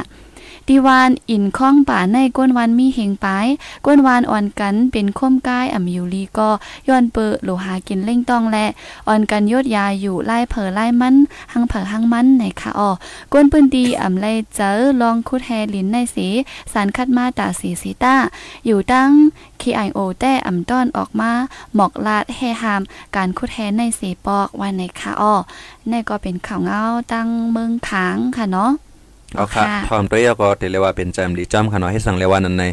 [0.70, 3.46] ดีวานอินข้องป่าในก้นวันมีเฮงปาย
[3.86, 6.50] ก้นวานอ่อนกันเป็นคมกายอ่ำยูลีก็
[6.88, 8.66] ย้อนเปอโลหากินเล่งต้องและ
[9.08, 11.16] อ่อนกันยดยาอยู่ไล่เผอไล่มัน
[11.52, 12.90] หังเผอหังมันในค่ะอ้อ
[13.32, 16.28] ก้นปืนดีอ่ำไล่เจอลองคุดแฮลินในสี
[16.72, 18.14] สารคัดมาตาสีสีต้า
[18.66, 19.10] อยู่ตั้ง
[19.62, 21.30] KIO แต่อ่ำต้อนออกมา
[21.74, 22.82] หมอกลาดแฮหาม
[23.16, 25.34] การคุดแฮในสีปอกวันในค่ะอ้อ
[25.90, 28.72] นี่ก็เป็นข่าวเงาตั้งเมืองขางค่ะเนาะ
[29.36, 32.64] เอาค่ะค่ะพร้อมตัวเองก็เตเรียกว่าเป็นจำดีจอมค่ะเนาะให้สั่งเรียกว่านั้นใน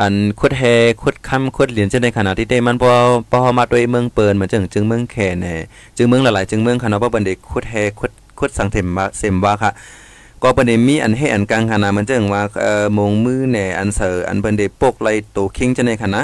[0.00, 0.62] อันคุดแฮ
[1.02, 2.92] คุดคำคุดเหรียญจะในขณะที่ได้มันพอ
[3.30, 5.54] พอมาด้วยเมืองเปินเหมือนจึงจึงเมืองแค่แน่
[5.96, 9.70] จึงเมืองหลายๆจึงเมืองค่ะเนาะเพราะเป็นเด็กคุดแฮคุดคุดสังเทมว่าเซมว่าค่ะ
[10.42, 16.20] ก็เป็นได้มีอันให้อันกลางขนาดมันจึงว่าเอ่อมงมือแหน่อันเสออันเป็นได้ปกไล่โตคิงจะในขณะ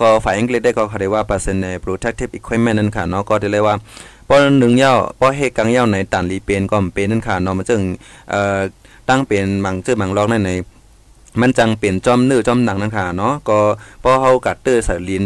[0.00, 3.74] ก็ฝ่ายอังกฤษได้ก็เขาเรียกว่าเปอร์เซ็นต์ใน protective equipment นั่นค่ะเนาะก็ได้เลยว่า
[4.28, 7.80] ป้อหนึ่งเย้าป้อเฮกังเย้าในตันลีเป็นก็เป็นนั่นค่ะเนาะมันจึง
[8.30, 8.58] เอ่อ
[9.10, 10.50] ตั้งเป็นบางชื่อบางล็อกในใน
[11.40, 13.58] มันจังเปลี่ยนจอมเนื้อจอมหนังนั่นค่ะเนาะก็
[14.02, 15.24] พอเฮากัดเตอร์สลิน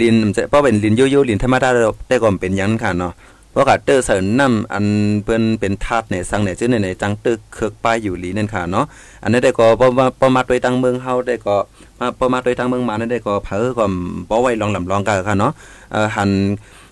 [0.00, 3.12] ลินมันจะพอเป็นลินโยโย่ลินธรรมดาได้ก็เป็นยังนั่นค่ะเนาะ
[3.58, 4.86] พราะกัดเตอร์ใส่น้ำอัน
[5.24, 8.86] เปิ้นเป็นธาตุในสังในชื่อในในจังตึกเคือกป้ายอยู่ลีนั่นค่ะเนาะ
[9.22, 11.56] อันนี้ได้ก็บ่มาประมาทโดยทางเมืองเฮาได้ก็
[12.00, 13.84] มาประมาทโดยทางเมืองมานั่นได้ก็เผอก็
[14.30, 15.52] บ่ไว้ลองลำลองกันค่ะเนาะ
[15.92, 16.30] เอ่อหัน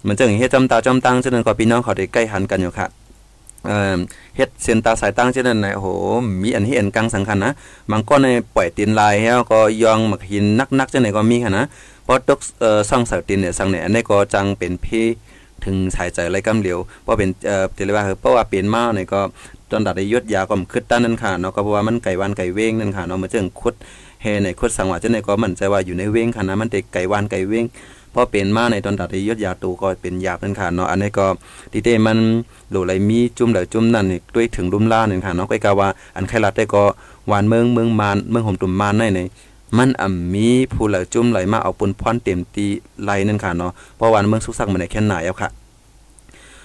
[0.06, 2.86] มันจังเฮ็ดจำตาจำตังฉะนั้นก็พี่น้องเขาได้ใกล้หันกันอยู่ค่ะ
[4.36, 5.88] เฮ็ดเส้นตาสายตั้งเช่นนั้นนะโอ้โห
[6.42, 7.52] มีอันเฮ็ดอันกลางสังคัญนะ
[7.90, 10.44] บางก้อนในปล่อยตีนลายแล้วก็ยองหมักหิน
[10.78, 11.64] นักๆจังไหนก็มีค่ะนะ
[12.04, 14.86] เพอตกเอ่อซ่องเสาตินเนี่ยสังเนี่ยอันนี้ก็จังเป็นเพ
[15.64, 19.20] ถึงสายใจไรกำเหลียวเพราะเป็นเอ่อเรียกว่าเพราะว่าเป็นมาเนี่ยก็
[19.70, 23.74] ตอนดัดได้ยศยาก็มขึ้นต้านนั่นค่ะเนาะก็เพราะว่ามันไก่วันไก่เว้งนั่นค่ะเนาะมันจึงคุด
[24.22, 27.64] เฮในคุดสังว่าจังได๋ก็มันใจว่าอยู่ในเว้งค่ะนะมันเด็กไก่วันไก่เว้ง
[28.18, 31.26] พอเป็นมาในตอนดัดได้ยศยาตูก็เป็นยาบนั่นค่ะเนาะอันนี้ก็
[31.72, 32.18] ที่เต้มัน
[32.70, 36.84] หลไหลมีจุ่มเหลจุ่มนั่นด้วยถึงลุ่มล่านั่นค่ะเนาะก็กะว่าอันไขลัดได้ก็
[37.28, 39.20] หวานเมืองเมืองมานเมืองห่มตุ่มมานในใน
[39.78, 42.66] มันอ่ำมีผู้ไหล่าจุ่มไหลมาเอาปุนพรเต็มตี
[43.02, 45.48] ไหลนั่นค่ะเนาะเพราะวันเมืองสุกสักมันได้แค่ไหนเอาค่ะ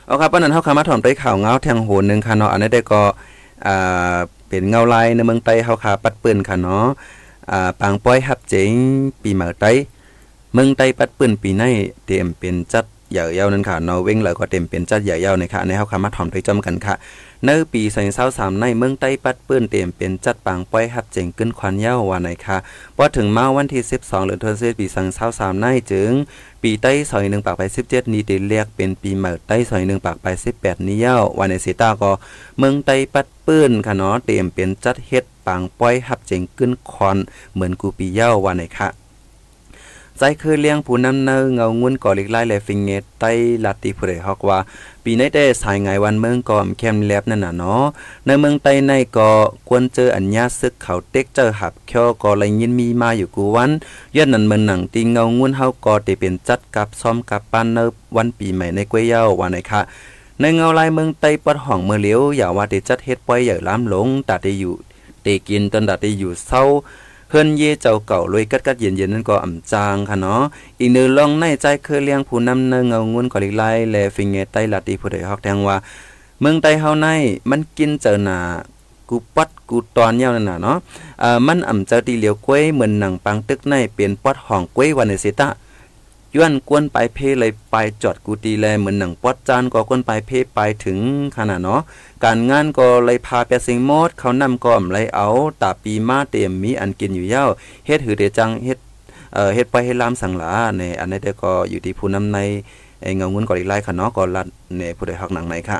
[0.05, 3.01] เอาครับปานนั้นเฮาคามาถอมไปข่าวเงาแทงโหนหนึงค่ะเนาะอันนี้ได้ก็
[3.67, 4.17] อ่า
[4.49, 6.85] เป็นเงาลายในเมืองไต้เฮาคาปัดปืนค่ะเนาะ
[7.51, 8.71] อ่าปางป้อยฮับเจ๋ง
[9.21, 9.71] ปีเหมาไต้
[10.53, 11.63] เมืองไต้ปัดปืนปีใน
[12.05, 16.95] เตรียมเป็นจัดใหญ่ยานั่นค่ะนาะเว้งแล้วก็เต็มเป็นจัดใหญ่ยาในค่ะอันเฮาคามาถอมไปจอมกันค่ะ
[17.45, 17.81] ในปี
[18.21, 22.57] 2023ในเมืองใต้ปัดปื้นเตรียมเป็นจัดปางป้อยฮับเจ๋งขึ้นควันเย้าว่าไหนค่ะ
[22.97, 24.85] พอถึงมาวันที่ 12เดือนธันวาคมปี
[25.23, 26.11] 2023ในจึง
[26.63, 32.11] ปีใต้ซอย1ปากไป17นี้ได้เรียกเป็นปีใหม่ใต้ซอย1ปากไป18นี้เย้าวันในสิตาก็
[32.57, 37.17] เมืองใต้ปัดปื้นค่ะเนาะเตรียมเป็นจัดเฮ็ดปางป้อยฮับเจ๋งขึ้นคอน
[37.53, 39.00] เหมือนกูปีเย้าว่าไหนค่ะ
[40.23, 43.31] ใจคือเลี้ยงผู้นำเนอเงางุ่นก่อลิกไล่และฟิงเงตใต้
[43.65, 44.57] ลาติผู้ใดฮอกว่า
[45.03, 47.83] ปีในได้สายไงวันเมืองก่อมเข้มแลบนั่นน่ะเนาะ
[48.25, 49.29] ในเมืองใต้ในก็
[49.67, 53.71] ควรเจออัญญาซึกเขาเต็กเจอหับเคียวก็เลยยินมีมาอยู่กูวัน
[54.15, 57.83] ย้อนนั้นเมืองหนังติเงางุ่นเฮาก็ได้เป็นจัดกับซ้อมกับปานเนอ
[58.17, 59.81] วันปีใหม่ในกวยเย้าว่าไหนค่ะ
[60.39, 64.75] ในเงาลายเมืองไต้ปัดห้องเมือเลียวอย่าว่าได้จัดเฮ็ดป่อยใหญ่ล้ำหลงตัดได้อยู่
[65.21, 66.63] เตกินตนตัดได้อยู่เศร้า
[67.33, 70.41] เพิ่นเย่เจ้าเก่าลวยกัดกัดเย็นเย็นนั่นก็อ่ำจางค่ะเนาะ
[70.79, 75.77] อีกเนื้อลองในใจเคยเลี้ยงผู้นำเนื้อเงางุนกอลิไลแลฟิงเงใต้ลาตีผู้ใดฮอกแทงว่า
[76.39, 77.07] เมืองไต้เฮาใน
[77.49, 78.37] มันกินเจอหนา
[79.09, 80.77] กูปัดกูตอนยาวนั่นน่ะเนาะ
[81.23, 85.47] อ่ามันอ่ำเจอตีเหลียวกล้วยเหมือนหนังปังตึกในเปลี่ยนปัดห้องกล้วยวันในสิตะ
[86.35, 90.97] ย้อนกวนไปเพเลยไปจอดกูตีแลเหมือนหนังปอดจานก็กวนไปเพไปถึง
[91.35, 91.81] ขนาดเนาะ
[92.23, 95.27] การงานก็เลยพาไปสิงโมดเขานำก้อมเลยเอา
[95.61, 97.43] ตาปีมาเต็มมีอันกินอยู่เย้า
[97.85, 98.77] เฮ็ดหือเดจังเฮ็ด
[99.33, 102.39] เอ่อเฮ็ดไปให้ลามสังหลาในอันนี้ได้ก็อยู่ที่ผู้นำใน
[103.01, 105.77] ไอ้เงาเงินกอลิไลค่ะเนาะก็รัดในผู้ใดฮักหนังไหนค่ะ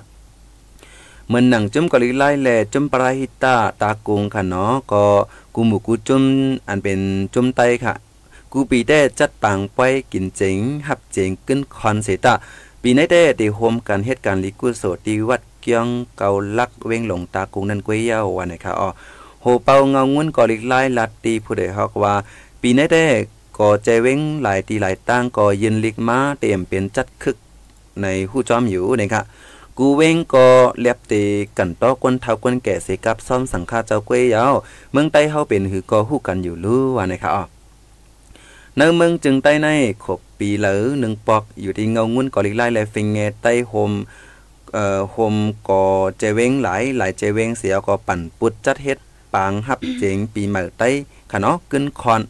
[1.27, 5.03] เหมือนหนังจุ้มกอลิไลแลจุ้มปราหิตาตากุงค่ะเนาะก็
[5.55, 6.23] กูหมูกูจุ้ม
[6.67, 6.99] อันเป็น
[7.33, 7.93] จุ้มไตค่ะ
[8.53, 9.79] กูปีได้จัดปังไป
[10.11, 12.33] กินเจ๋งหับเจ๋งขึ้นคอนเสตา
[12.81, 15.87] ปีในได้ได้โฮมกันเฮ็ดการณ์ลิกุโสตีวัดเกียง
[16.17, 18.89] เกาลักเวงหลงตากุงนันกวยเยาวันไหนคะอ๋อ
[19.41, 22.13] โหเปาเงางุ้นก่อลิกไล่ลัดตีผู้ใดฮอกว่า
[22.61, 23.05] ปีนี้ได้
[23.59, 27.37] ก่อใจเว้งหลายตีหลายตั้งก่อยินลิกมาเตรียมเป็นจัดคึก
[28.01, 29.21] ในหู้จอมอยู่นะคะ
[29.77, 30.47] กูเว้งก็
[30.81, 31.23] เลียบตี
[31.57, 34.43] กันต้อกวนเท้ากวนแก่เสกับซ่อมสังฆาเจ้ากวยเยา
[34.91, 37.43] เมืองใต้เฮาเป็นหือก็ฮู้กันอยู่รู้ว่านะคะอ๋อ
[38.77, 39.67] ในเมืองจึงใต้ใน
[40.03, 43.91] ขบปีเหลือหนึ่งปอกอยู่ที่เงางุ้นกอลิกไล่และฟิงเงใต้โฮม
[44.73, 45.35] เอ่อโฮม
[45.69, 45.81] ก็
[46.17, 48.97] เจเวงหลายหลายเจเวงเสียก็ปั่นปุดจัดเฮ็ด
[49.33, 50.89] ปางฮับเจงปีใหม่ใต้
[51.31, 52.21] ค่ะเนาะกึ้นคอน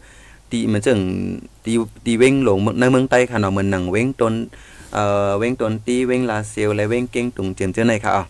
[0.51, 0.99] ตีมันจึง
[1.65, 1.73] ตี
[2.05, 4.33] ตีเวงหลงในเมืองใต้ค่ะเนาะเหมือนหนังเวงตน
[4.93, 8.23] เอ่อเวงตนตีเวงลาเซียวและเวงเก่งตุงเจียมเจ้าในค่ะอ๋อ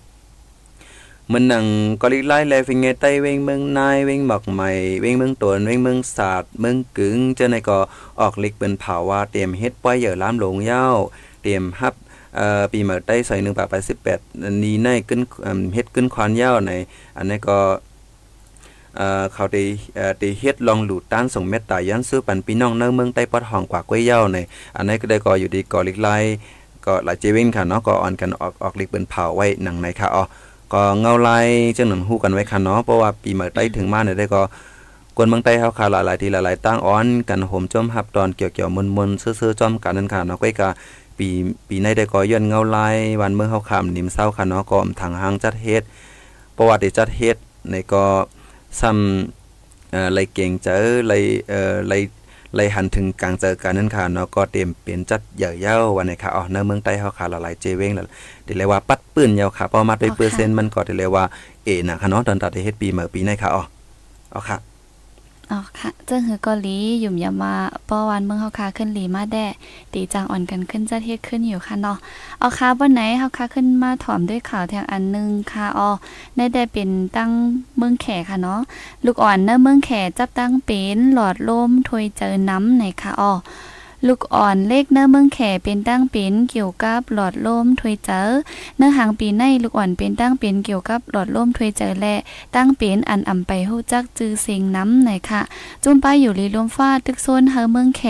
[1.31, 1.65] มือนหนัง
[2.01, 7.77] กอลิไลแลฟิงเงใต้เวงเมืองนายเวงหมอกใหม่เวงเมืองตวนเวงเมืองศาสตร์เมืองกึ่งเจ้าในก็
[8.21, 10.85] ออกลิกเป็นเผาว่าเตรียมเฮ็ดป้อยเหยื่อล้ามหลงเย้า
[11.41, 11.93] เตรียมฮับ
[12.35, 14.19] เอ่อปีใหม่ใต้ใส่หนึ่งปากไปสิบแปด
[14.63, 15.21] นี้ในขึ้น
[15.73, 16.71] เฮ็ดขึ้นควานเย้าใน
[17.17, 17.57] อันนี้ก็
[18.97, 19.63] เออเขาได้
[19.95, 24.37] เออได้เฮ็ดลองหลูต้านส่งเมตตายันซื้อปันพี่น้องในเมืองใต้ปอดห้องกว่ากล้วยเย้าใน
[24.75, 26.09] อันนี้ก็ได้ก็ออยู่ดีก่อลิกไล
[26.85, 30.23] ก็หลายเจว้นค่ะเนาะก็ออนกันออกออกลิกเป็นเผาไว้หนังในค่ะอ๋อ
[30.73, 34.41] ก็เงาลายจังหนังฮู้กันไว้ค่ะเนาะเพราะว่าปีใหม่ใต้ถึงมาเนี่ยได้ก็
[35.15, 40.69] กวนเมืองใต้เฮาค่ะหลายๆทีหลายๆตั้งอ้อนกันโหมจมหับตอนเกี่ยวๆมนๆซื่อๆจอมกันนั่นค่ะเนาะก้อกะ
[41.17, 41.27] ปี
[41.67, 45.83] ปีในได้ก็ย้อนเงาลายวันเมื่อเฮาคำนิมเศร้าค่ะเนาะก็ทางหางจัดเฮ็ด
[46.57, 47.37] ประวัติจัดเฮ็ด
[47.69, 48.03] ในก็
[48.79, 51.13] ซ้ำเอ่อไลเก่งเจอไล
[51.49, 51.93] เอ่อไล
[52.55, 58.05] ไลหันถึงกลางเจอกันนั่นค่ะเนาะก็เต็มเป็นจัดใหญ่เย้าวันนี้ค่ะอ๋อในเมืองใต้เฮาค่ะหลายเจเว้งแล้ว
[58.43, 61.23] เดี๋ยวเลยว่าปัดปืนยาวค่ะพอมาณไปเปอร์เซ็นต์มันก็เดี๋ยวเลยว่า
[61.65, 63.63] เอนะค่ะเนาะตอนตัดเฮ็ดปีเมื่อปีในค่ะอ๋อ
[64.33, 64.57] อ๋อค่ะ
[65.51, 67.53] อ๋อค่ะเจ้าหือเกาหลีหยุ่มยามา
[67.89, 69.47] ป้อวันเมืองเฮาคาขึ้นหลีมาแด่
[69.93, 71.97] ตีจางอ่อนกันขึ้นจะเทศขึ้นอยู่ค่ะเนาะ
[72.39, 75.89] เอาค่ะบ่ไหนเฮาคาขึ้นมาถอมด้วยข่าวทางอันนึงค่ะอ๋อ
[76.35, 77.31] ได้ได้เป็นตั้ง
[77.77, 78.59] เมืองแขค่ะเนาะ
[79.05, 83.33] ลูกอ่อนเนอะเมืองแขจับตั้งเป็นหลอดลมถวยเจอน้ำในค่ะอ๋อ
[84.07, 88.21] ลูกอ่อนเลขเนื้อเมืองแขเป็นตั้งเป็นเกี่ยวกับหลอดลมถวยเจอ
[88.77, 92.15] เนื้อหางปีในลูกอ่อนเป็นตั้งเป็นเกี่ยวกับหลอดลมถวยเจอและ
[92.55, 95.41] ตั้งเป็นอันอำไปฮู้จักจือเสียงน้ำไหน่อยค่ะ
[95.83, 98.03] จุ่มไปอยู่ลีลมฟ้าตึกโซนเฮอเมืองแข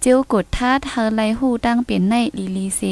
[0.00, 2.82] เจียวกดทาดเฮอไลฮู้ตั้งเป็นในลีลีเส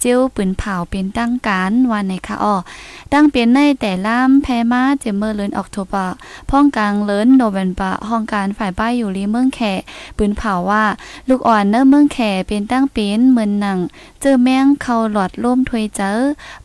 [0.00, 2.54] เจียวปืนเผาเป็นตั้งการวันไหนค่ะอ้อ
[3.12, 6.06] ตั้งเป็นในแต่ล่ามแพมาเจมเมอร์เลินออกโทบา
[6.50, 9.60] พ้องกลางเลินโนเวนบาห้องการฝ่ายป้ายอยู่ลีเมืองแข
[10.16, 10.84] ปืนเผาว่า
[11.28, 13.78] ลูกอ่อนเนื้อเมืองแขเป็นตั้งเป็นเหมือนหนัง
[14.20, 16.12] เจอแมงเขาหลอดล่มถวยเจอ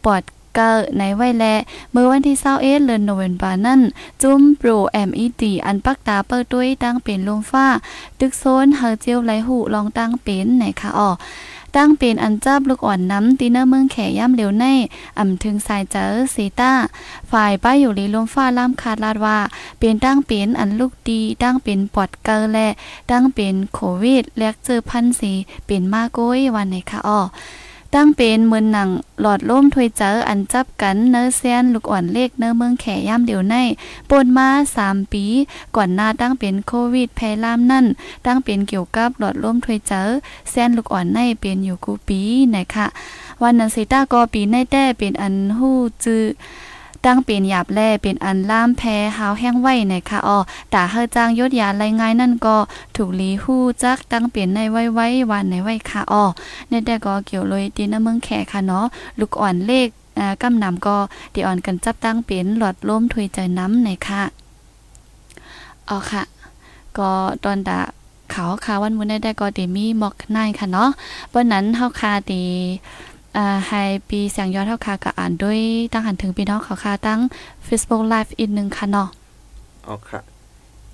[0.05, 0.23] ปอด
[0.55, 1.45] เกอในไว้แล
[1.91, 3.81] เมื่อวันที่เส้าเดือนโนเวมบานั่น
[4.21, 7.67] จุ้มโปรแอมอีตีอันปักตาเปิดด้วยตั้งเป็นลมฟ้า
[8.19, 11.09] ตึกโซนเฮอเจียวไหลหูลองตั้งเป็นไหนคะอ๋อ
[11.77, 14.65] ตั้งเป็นอันจับลูกอ่อนน้ำตีเนอร์เมืองแขย่ำเร็วใน
[15.19, 16.05] อ่ำถึงสายเจอ
[16.35, 16.71] สีต้า
[17.31, 19.37] ฝ่ายป้ายอยู่ลีลมฟ้าล่ามคาดลาดว่า
[19.79, 22.67] เป็นตั้งเป็นอันลูกดีตั้งเป็นปอดเกอและ
[23.11, 25.31] ตั้งเป็นโควิดแลกเจอพันสี
[25.65, 27.19] เป็นมาโก้ยวันไหนคะอ้อ
[27.93, 28.89] ตั้งเป็นเหมือนหนัง
[29.21, 33.55] หลอดล่มถวยเจออันจับกันเนื้อเซียนลูกอ่อนเล็กเนื้อเมืองแขย่ำเดียวใน
[34.09, 35.25] ปนมาสามปี
[35.75, 37.85] ก่อนหน้าตั้งเป็นโควิดแพร่ล่ามนั่น
[38.25, 40.03] ตั้งเป็นเกี่ยวกับหลอดล่มถวยเจอ
[40.49, 42.21] เซียนลูกอ่อนในเป็นอยู่กูปี
[42.55, 42.87] นะคะ
[43.41, 46.23] วันนั้นซิต้าก็ปีในแต่เป็นอันหู้จื้อ
[47.05, 50.37] ตั้งเป็นหยาบแล่เป็นอันล่ามแพ้หาวแห้งไว้นะคะออ
[50.73, 52.55] ตาเฮอจางยศยาไรง่ายนั่นก็
[52.95, 56.25] ถูกลีฮู้จักตั้งเป็นในไว้ไว้วันในไว้ค่ะออ
[56.69, 58.85] ในแต่ก็เกี่ยวเลยตีนเมืองแขค่ะเนาะ
[59.19, 59.87] ลูกอ่อนเลข
[60.19, 60.95] อ่ากำนำก็
[61.33, 64.21] ดีอ่อนกันจับตั้งเป็นหลอดล้มถวยใจน้ำในค่ะ
[65.89, 66.23] อ๋อค่ะ
[66.97, 67.09] ก็
[67.43, 67.79] ตอนตา
[68.31, 70.89] เขาคาวันมื้อได้ก็เดมีหมอกนายค่ะเนาะ
[71.29, 72.41] เปิ้นนั้นเฮาคาตี
[73.37, 75.59] อ่าให้ปีเสียงยอดเท่าคากับอ่านด้วย
[75.93, 77.19] ตั้งหันถึงพี่น้องเขาคาตั้ง
[77.67, 79.07] Facebook Live อีกหนึ่งค่ะเนาะ
[79.87, 80.19] อ๋อค่ะ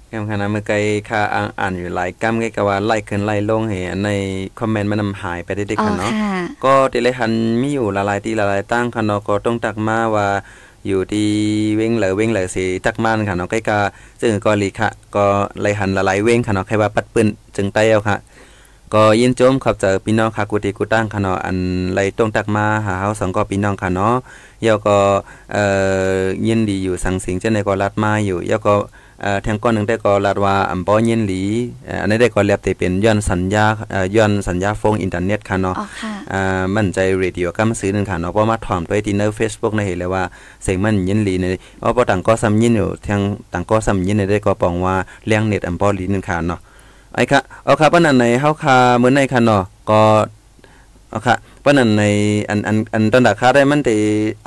[0.08, 0.75] แกมคณะเมื่อไกล
[1.10, 4.10] ค่าอ่านอ่านอยู่หลายกำไกก็ว่าไล่ขึ้นไล่ลงเห็นใน
[4.60, 10.28] คอมเมนต์มันนำหายไปได้ๆอ๋อค่ะเนาะค่ะก็ติเลยหันมีอยู่ละลายที่ละลายตั้งค่ะเนาะก็ต้องตักมาว่า
[10.88, 11.30] อยู่ที่
[11.75, 13.80] เว้งเหลอเว้งเหลอสิตักมันค่ะเนาะใกล้กา
[14.21, 15.25] ซึ่งก็ลีค่ะ ก็
[15.62, 18.17] เลยหันละลายเว้งค่ะเนาะใครว่าปัดปืนจึงไต้เอาค่ะ
[18.93, 21.58] ก็ยินโจมขอบเจอพี่น้องค่ะกูติกูตั้งค่ะเนาะอัน
[21.95, 24.15] เลยต้องตักมาหาเฮาสองก็พี่น้องค่ะเนาะ
[24.63, 24.97] เยาก็
[25.54, 25.63] เอ่
[26.19, 28.75] อยินดีอยู่สังสิงจังได๋ก็รัดมาอยู่เยาก็
[29.21, 31.41] เอ่อแทงก้อนหนึงได้ก็รัดว่าอำบ่ยินหลี
[31.86, 40.23] เอ่ออันนี้ได้ก็แล้วแต่เป็นย้อนสัญญาเอ่อย้อนสัญญาโฟงอินเทอร์เน็ตค่ะเนาะอ๋อค่ะอ่ามั่นใจเรดิโอกำซื้อหนึ่งค่ะเนาะเพราะมาถ่อมตัวที่ใน Facebook ในเห็นเลยว่า
[40.63, 41.45] เสียงมันยินหลีใน
[41.80, 43.21] เพราะต่างก็ซ้ำยินอยู่ทาง
[43.54, 44.95] ต่างก็ซ้ำยินในได้ก็ปองว่า
[45.28, 46.60] เลี้ยงเน็ตอันพอลีหนึงค่ะเนาะ
[47.15, 50.02] ไอ้ค่ะเอาค่ะปานนั้นในเฮาค่ะมื้อในค่ะเนาะก็
[51.10, 52.04] เอาค่ะปานนั้นใน
[52.50, 53.95] อันอันอันตอนดาค่าได้มันได้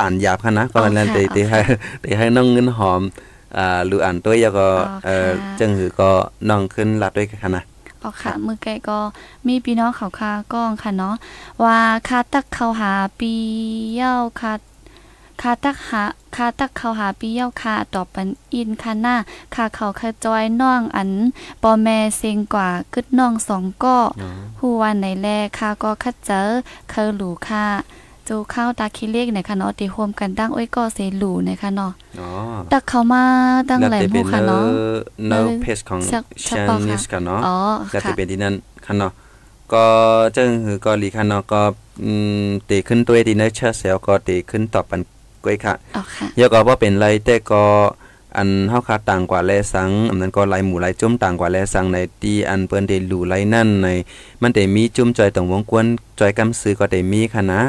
[0.01, 1.59] อ่านหยาบค่ะนะก็มันนั้นได้ได้ให้
[2.03, 3.01] ได้ให้น้องเงินหอม
[3.57, 4.69] อ่าหรืออ่านตัวแล้วก็
[5.05, 6.11] เอ่อจังหือก็
[6.49, 7.65] น้องขึ้นลัดด้วยค่ะนะ
[8.03, 8.99] อ๋อค่ะมือไกลก็
[9.47, 11.15] มีพี่น้องเขาคาก้องค่ะเนาะ
[11.65, 13.33] ว่าคาตักเข้าหาปี
[13.95, 14.53] เย้าคา
[15.43, 16.03] คาตักหา
[16.37, 19.17] คาตักเข้าหาปีเย้าคาตอบปันอินค่ะหน้า
[19.55, 21.11] คาเขาคาจอยน้องอัน
[21.63, 23.97] ปอแม่เซ็งกว่ากึดน้องสองก็
[24.59, 25.27] ฮู้ว่าในแล
[25.59, 26.43] ค่าก็คัดเจอ
[26.91, 27.65] เคอหลูค่า
[28.29, 32.29] จูข้าวตาคิเลกเนี่ยค่ะเนาะตีโฮมกันตั้งอ้อยก็เสหลูเนี่ยค่ะเนาะอ๋อ
[32.73, 33.25] ตักเข้ามา
[33.69, 34.65] ตั้งแล้วหลายแต่หเป็มู่นค่ะเนอเนาะ
[35.29, 37.57] เนอเพจของสักสัชากปอค่ะนิสกันเนาะอ๋อ
[37.93, 38.55] แล้วค่ะจะเป็นที่นั่น
[38.87, 39.13] คันเนาะ
[39.73, 39.85] ก็
[40.37, 41.63] จึงคือก็ลีคันเนาะก็
[42.05, 42.13] อื
[42.45, 45.01] มตีขึ้นตัวดีเนอร์เชอร์เซลก็ตีขึ้นตอบปัน
[45.45, 47.63] กวยค่ะอ๋อค่ะยก็บ่เป็นไรแต่ก็
[48.37, 53.89] อันเฮาคาต่างกว่าแลสังอันนั้นก็หลายหมู่หลายจุ่มต่างกว่าแลสังในที่อันเปิ้นได้รู้หลายนั่นใน
[54.43, 55.87] มันได้มีจุ่มจอยตรงวงกวน
[56.21, 57.63] จอยกำซื้อก็ได้มีค่ะนะ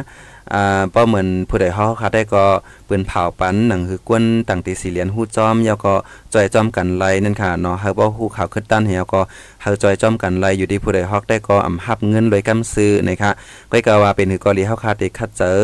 [0.54, 2.46] อ่าบ่เหมือนผู้ใดเฮาค่ะได้ก็
[2.86, 5.94] เปิ้นเผาปันหนังคือกวนต่างตีสีเหรียญฮู้จอมแล้วก็
[6.34, 9.22] จอยจอมกันไลนั่นค่ะเนาะเฮาบ่ฮู้ข่าวขึ้นตันเฮาก็
[9.62, 13.32] เฮาจอยจอมกันไลอยู่ที่ผู้ใดฮอกได้ก็อำรับเงินเลยกำซื้อนะคะ
[13.72, 15.60] ก็ก็ว่าเป็นคือก็ลีเฮาคาได้คัดเจอ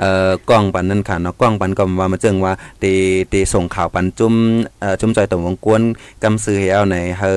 [0.00, 2.92] เอ่อกล้องปันนั่นค่ะเนาะกล้องปันก็ว่ามาเจิงว่าตี
[3.32, 4.34] ตีส่งข่าวปันจุ่ม
[4.80, 5.82] เอ่อจุ่มจอยตรงวงกวน
[6.22, 7.30] กำซื้อให้เอาในเฮา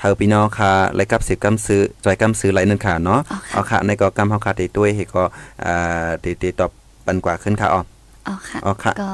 [0.00, 5.24] เฮาพี่น้องค่ะไล่กับสิบกำซื้อจอยกำซื้อไหลนั่นค่ะเนาะอ๋อค่ะเอาค่ะในก็กำเฮาค่ะตีด้วยเฮก็
[5.64, 6.70] อ่าตีตีตอบ
[7.06, 7.80] ปันกว่าขึ้นค่ะอ๋อ
[8.28, 9.10] อ๋อค่ะอ๋อค่ะก็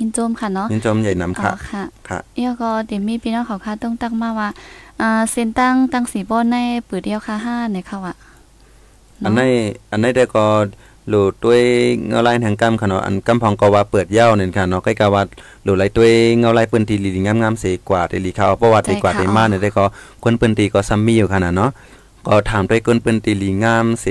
[0.00, 4.48] ยินโจมค่ะเนาะยินจมใหญ่นำอ๋ค่ะอค่ะค่ะเอียก็เดี๋ยวมีพี่น้องเขาคาต้องตั้งมาว่า
[5.00, 6.56] อ่าเซ็นตั้งตั้งสีบ่ใน
[6.88, 8.14] ปือเดียวค่ะห้าเนี่ยค่ะว่ะ
[9.24, 9.42] อันใน
[9.90, 10.44] อันในได้ก็
[11.08, 11.60] หลูดด้วย
[12.08, 15.22] เงาลายแห่งกำค่ะเนาะอันกำพองก็ว่าเปิดเย้าเนี่ยค่ะเนาะใกล้กาว่า
[15.64, 19.84] หลุดไหลด้วยเงาลายปืนตีลีงามๆเสกว่าตีลีเขาเพราะว่าตีกว่าตีมาเนี่ยได้ก็
[20.24, 21.70] คนปืนตีก็ซัมมี่อยู่ค่ะน่ะเนาะ
[22.26, 24.06] ก็ถามด้วยก้นเปิ้นตีลีงามเส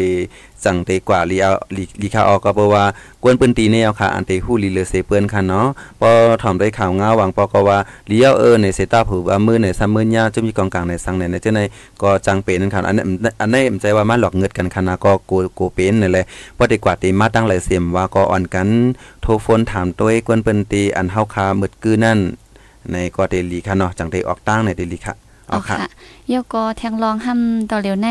[0.66, 2.84] จังเตกว่าลีเอาลีลีคาออกก็เพราะว่า
[3.24, 5.68] กวนเปิ้นตีเนี่ยค่ะอันเตฮู้ลีเลเสเปิ้นค่ะเนาะ
[6.00, 6.10] พอ
[6.42, 7.78] ถอมด้วยข่าวงาหวังปอก็ว่า
[8.10, 11.62] ลีเอาเออในเสตาผูว่ามือในซัมมือยาจะมีกองกลางในสังในในเจ้าใน
[12.02, 13.04] ก็จังเป็นนั่นค่ะอันนี้
[13.42, 16.26] อันนี้ใจว่ามาหลอกเงิดกันค่ะนะก็โกโกเป็นนั่นแหละ
[16.58, 18.68] พอได้กว่าตีมาตั้งหลายเสียมว่าก็อ่อนกัน
[19.22, 22.20] โทรโฟนถามตัวกวนเปิ้นตีอันเฮาคามึดกือนั่น
[22.92, 25.14] ในก็เตลีค่ะเนาะจังเตออกตั้งในเตลีค่ะ
[25.54, 25.88] อ๋อค่ะ
[26.30, 28.08] เยาก็แทงรองห้ำต่อเหลียวใน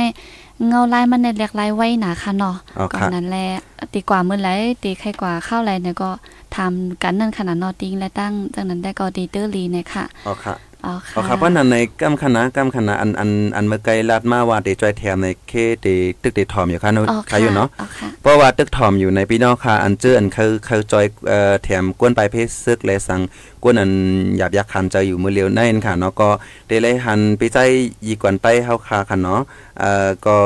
[0.68, 3.46] เงาลายมันในเล็กลายไว้หนาค่ะเนาะอ๋อก่อค่ะนนั้นแหละ
[3.92, 4.48] ตีกว่ามื้อไหล
[4.82, 6.10] ตีใครกว่าข้าวไรเนี่ยก็
[6.56, 10.54] ทำกันนั่นขนาดนอติงและตั้งจากนั้นได้ก็ดีเตอร์ลีเนี่ยค่ะอ๋อค่ะ
[10.84, 15.52] อ๋ออ๋อค่ะครับว่านั่นในกำคณะกำคณะอันอันอันเมื่อไกลลาดมาว่าเดจอยแถมในเค
[15.82, 15.86] เด
[16.22, 23.20] ตึกเดทอมอยู่ค่ะเนาะอ๋อค่ะอยู่เนาะอ๋อค่ะเพราะว่าตึกทอมอยู่ในพี่น้องค่ะอันเจออันเขาเขาจอยเอ่อแถมกวนไปเพศซึกและสัง
[23.62, 23.92] กวนอัน
[24.36, 26.28] หยาบยักคันใจอยู่มือเลียวนั่นค่ะเนาะก็
[26.68, 27.58] ได้เลยหันไปใจ
[28.06, 29.40] ยีกวนไต้เฮาคาค่ะเนาะ
[29.78, 30.36] เอ่อก็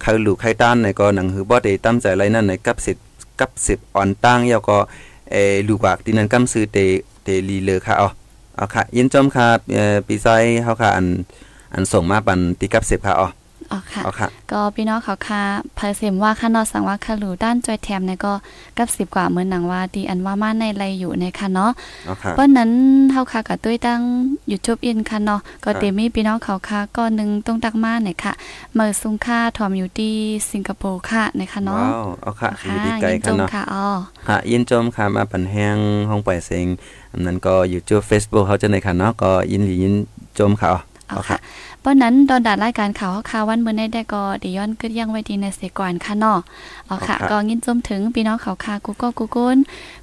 [0.00, 2.96] เขาหลูกใครต้านในก็หนังหือบ่ได้ตั้งใจไรนั่นในกับสิบ
[3.40, 4.78] กับสิบอ่อนตั้งเยาก็
[5.30, 5.36] เอ
[5.68, 6.78] ลูกวากที่นั้นกำซื้อเต
[7.22, 8.08] เตลีเลอค่ะเอา
[8.56, 9.46] เอาค่ะยินจอมค่ะ
[10.06, 10.26] ปีไซ
[10.64, 11.06] เฮาค่ะอัน
[11.76, 13.28] อันส่งมาปันตีกับสิบค่ะเอา
[13.72, 15.42] อ๋อค่ะเอาค่ะ ก็พี่น้องเขาค่ะ
[15.74, 18.32] เพอเสมว่าค่ะเนอสังว่าค่ะหลูด้านจอยแถมเนี่ยก็
[18.78, 21.70] กับสิบกว่าเหมือนหนังว่าดีอันว่ามาในไรอยู่ในค่ะเนาะ
[22.06, 22.70] เอาค่ะเปิ้นนั้น
[23.12, 24.00] เฮาค่ะกับตุ้ยตั้ง
[24.50, 28.32] YouTube อินค่ะเนาะก็ครับเตมีพี่น้องเขาค่ะก็หนึงต้องตักมาเนี่ยค่ะ
[28.74, 30.14] เมื่อซุงค่าทอมอยู่ที่
[30.50, 33.86] สิงคโปร์ค่ะนะคะเนาะว้าวเอาค่ะอยู่ดีไกลยินค่ะจมเนาะค่ะอ๋อ
[34.28, 35.76] ค่ะยินจมค่ะมาปันแห้ง
[36.10, 36.66] ห้องปล่อยเสียง
[37.12, 39.94] อันนั้นก็อยู่จู Facebook เขาจะในค่ะเนาะก็ยินหลียิน
[40.40, 40.70] จมค่ะ
[41.08, 41.38] เอาเอาเอาค่ะค่ะ
[41.80, 46.38] เพราะนั้นตอนดัดรายการข่าวข่าววันมื้อนี้ได้ก็ไดิย้อนกึดยังไว้ดีในเสก่อนค่ะเนาะ
[46.86, 49.58] เอาค่ะ ก็ยินจมถึงพี่น้องเขาค่ะกูก็กูกุน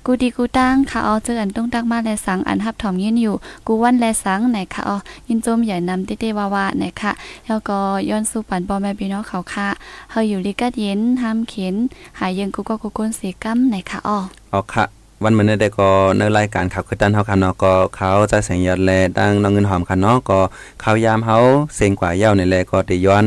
[0.06, 3.36] กูดีกูตั้งค่ะเอาเจออันต้องตักมาแลสังอันฮับถอมยินอยู่
[3.68, 4.97] กูวันแลสังไหนค่ะอ๋อ
[5.28, 7.12] ยินจมใหญ่นำเต้ๆว่าๆไหนค่ะ
[7.47, 7.78] แล้วก็
[8.10, 9.68] ย้อนสู่ปันปอแม่พี่น้องเขาค่ะ
[10.12, 11.76] เฮาอยู่ลิกัดเย็นห้ามเข็น
[12.20, 14.18] หายยังกูก็กูกุนสีกัมไหนค่ะอ๋อ
[14.51, 20.39] เอาค่ะ วันมื้อนี้ได้ก็ในรายการข่าวคือตันเฮาค่ะเนาะก็เขาจะแสงยอดแลดังน้องเงินหอมค่ะเนาะก็
[20.84, 21.38] ข่าวยามเฮา
[21.76, 23.26] เสียงกว่าเย้านี่แหละก็ได้ย้อน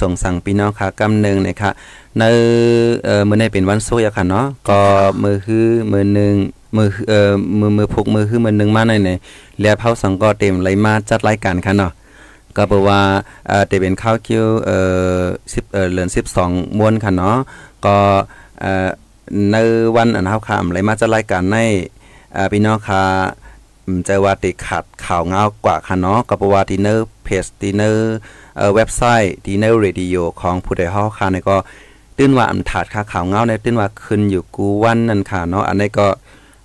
[0.00, 1.70] ส่งสั่งพี่น้องค่ะกำหนึงนะคะ
[2.18, 2.22] ใน
[3.04, 4.80] เอ่อมื้อนี้เป็นวันศุกร์อะค่ะเนาะก็
[5.22, 6.34] มื้อคือมื้อหนึง
[6.76, 9.16] มือเอ่อมือมือพกมือคือมือหนึงมาหน่อยนี่
[9.60, 11.92] แล้วเฮาสังก็เต็มเลยมาจัดรายการค่ะเนาะ
[12.56, 13.00] ก็บอกว่า
[13.48, 14.78] เอ่อจะเป็นข้าวคิวเอ่
[15.18, 16.08] อ10เอ่อเดือน
[16.42, 17.36] 12ม้วนค่ะเนาะ
[17.86, 17.96] ก็
[18.60, 18.88] เอ่อ
[19.52, 19.56] ใน
[19.96, 21.58] วันอันเฮาคำเลยมาจะรายการใน
[22.36, 23.02] อ่อพี่น้องค่ะ
[23.86, 28.14] อืมเจอว่าติขาดข่าวเงากว่าค่ะเนาะก็บว่าที่เนอร์เพจที่เนอร์
[28.56, 31.56] เอ่อเว็บไซต์ที่เนอร์เรดิโอของผู้ใดเฮาค่ะนี่ก็
[32.18, 36.06] ตื้นว่าอันถาดค่าข่าวเงาในตื้นว่าขึ้นอยู่กูวันนั่นค่ะเนาะอันนี้ก็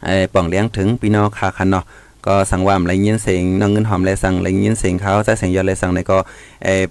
[0.03, 1.85] ไอ้ป่องเลี้ยงถึงพี่น้องค่ะค่ะเนาะ
[2.27, 6.17] ก็สั่งว่าอะไรยินเสียงน้องเงินหอมเลยสั่งอะไรยินเสียงเขาใจเสียงยอดเลยสั่งในก็
[6.63, 6.83] เออเอ่อ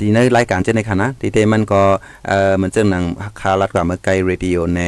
[0.00, 1.82] ที่ในรายการเช่นในค่ะนะที่เตมันก็
[2.28, 3.04] เอ่อเหมือนเจ้าหนัง
[3.40, 4.80] ข่ารัดกว่าเมื่อไกลเรดิโอใน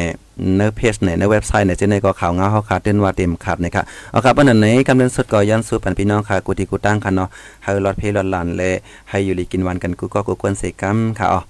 [0.59, 7.29] ในเพจในในเว็บไซต์ในเช่นในก็ข่าวเงาเขาขาดเต้นว่าเต็มขาดนะครับเอาครับวันนั้นในกำเลังสุดก็ยันสู้ปันพี่น้องค่ะกูที่กูตั้งค่ะเนาะ
[7.63, 8.71] ให้รอดเพลรอดหลานและ
[9.11, 11.41] ให้อยู่ลีกินวันกันกูก็กูควรเสกัมค่ะอ๋อ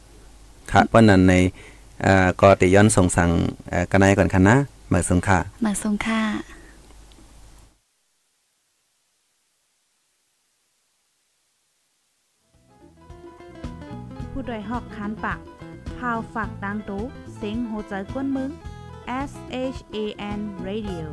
[0.73, 1.35] ค่ะวันนั้นใน
[2.03, 3.31] เอ่อก็ติย้อนส่งสั่ง
[3.71, 4.57] เอ่อกันในก่อนค่ะนะ
[4.91, 6.21] เมือนสงค่ะมาส่งค่ะ
[14.43, 15.41] ผู้ดยหอกคานปาก
[15.99, 17.03] พาวฝากดังตู้
[17.35, 18.51] เสียงโหใจกวนมึง
[19.31, 19.33] S
[19.75, 19.97] H A
[20.39, 21.07] N Radio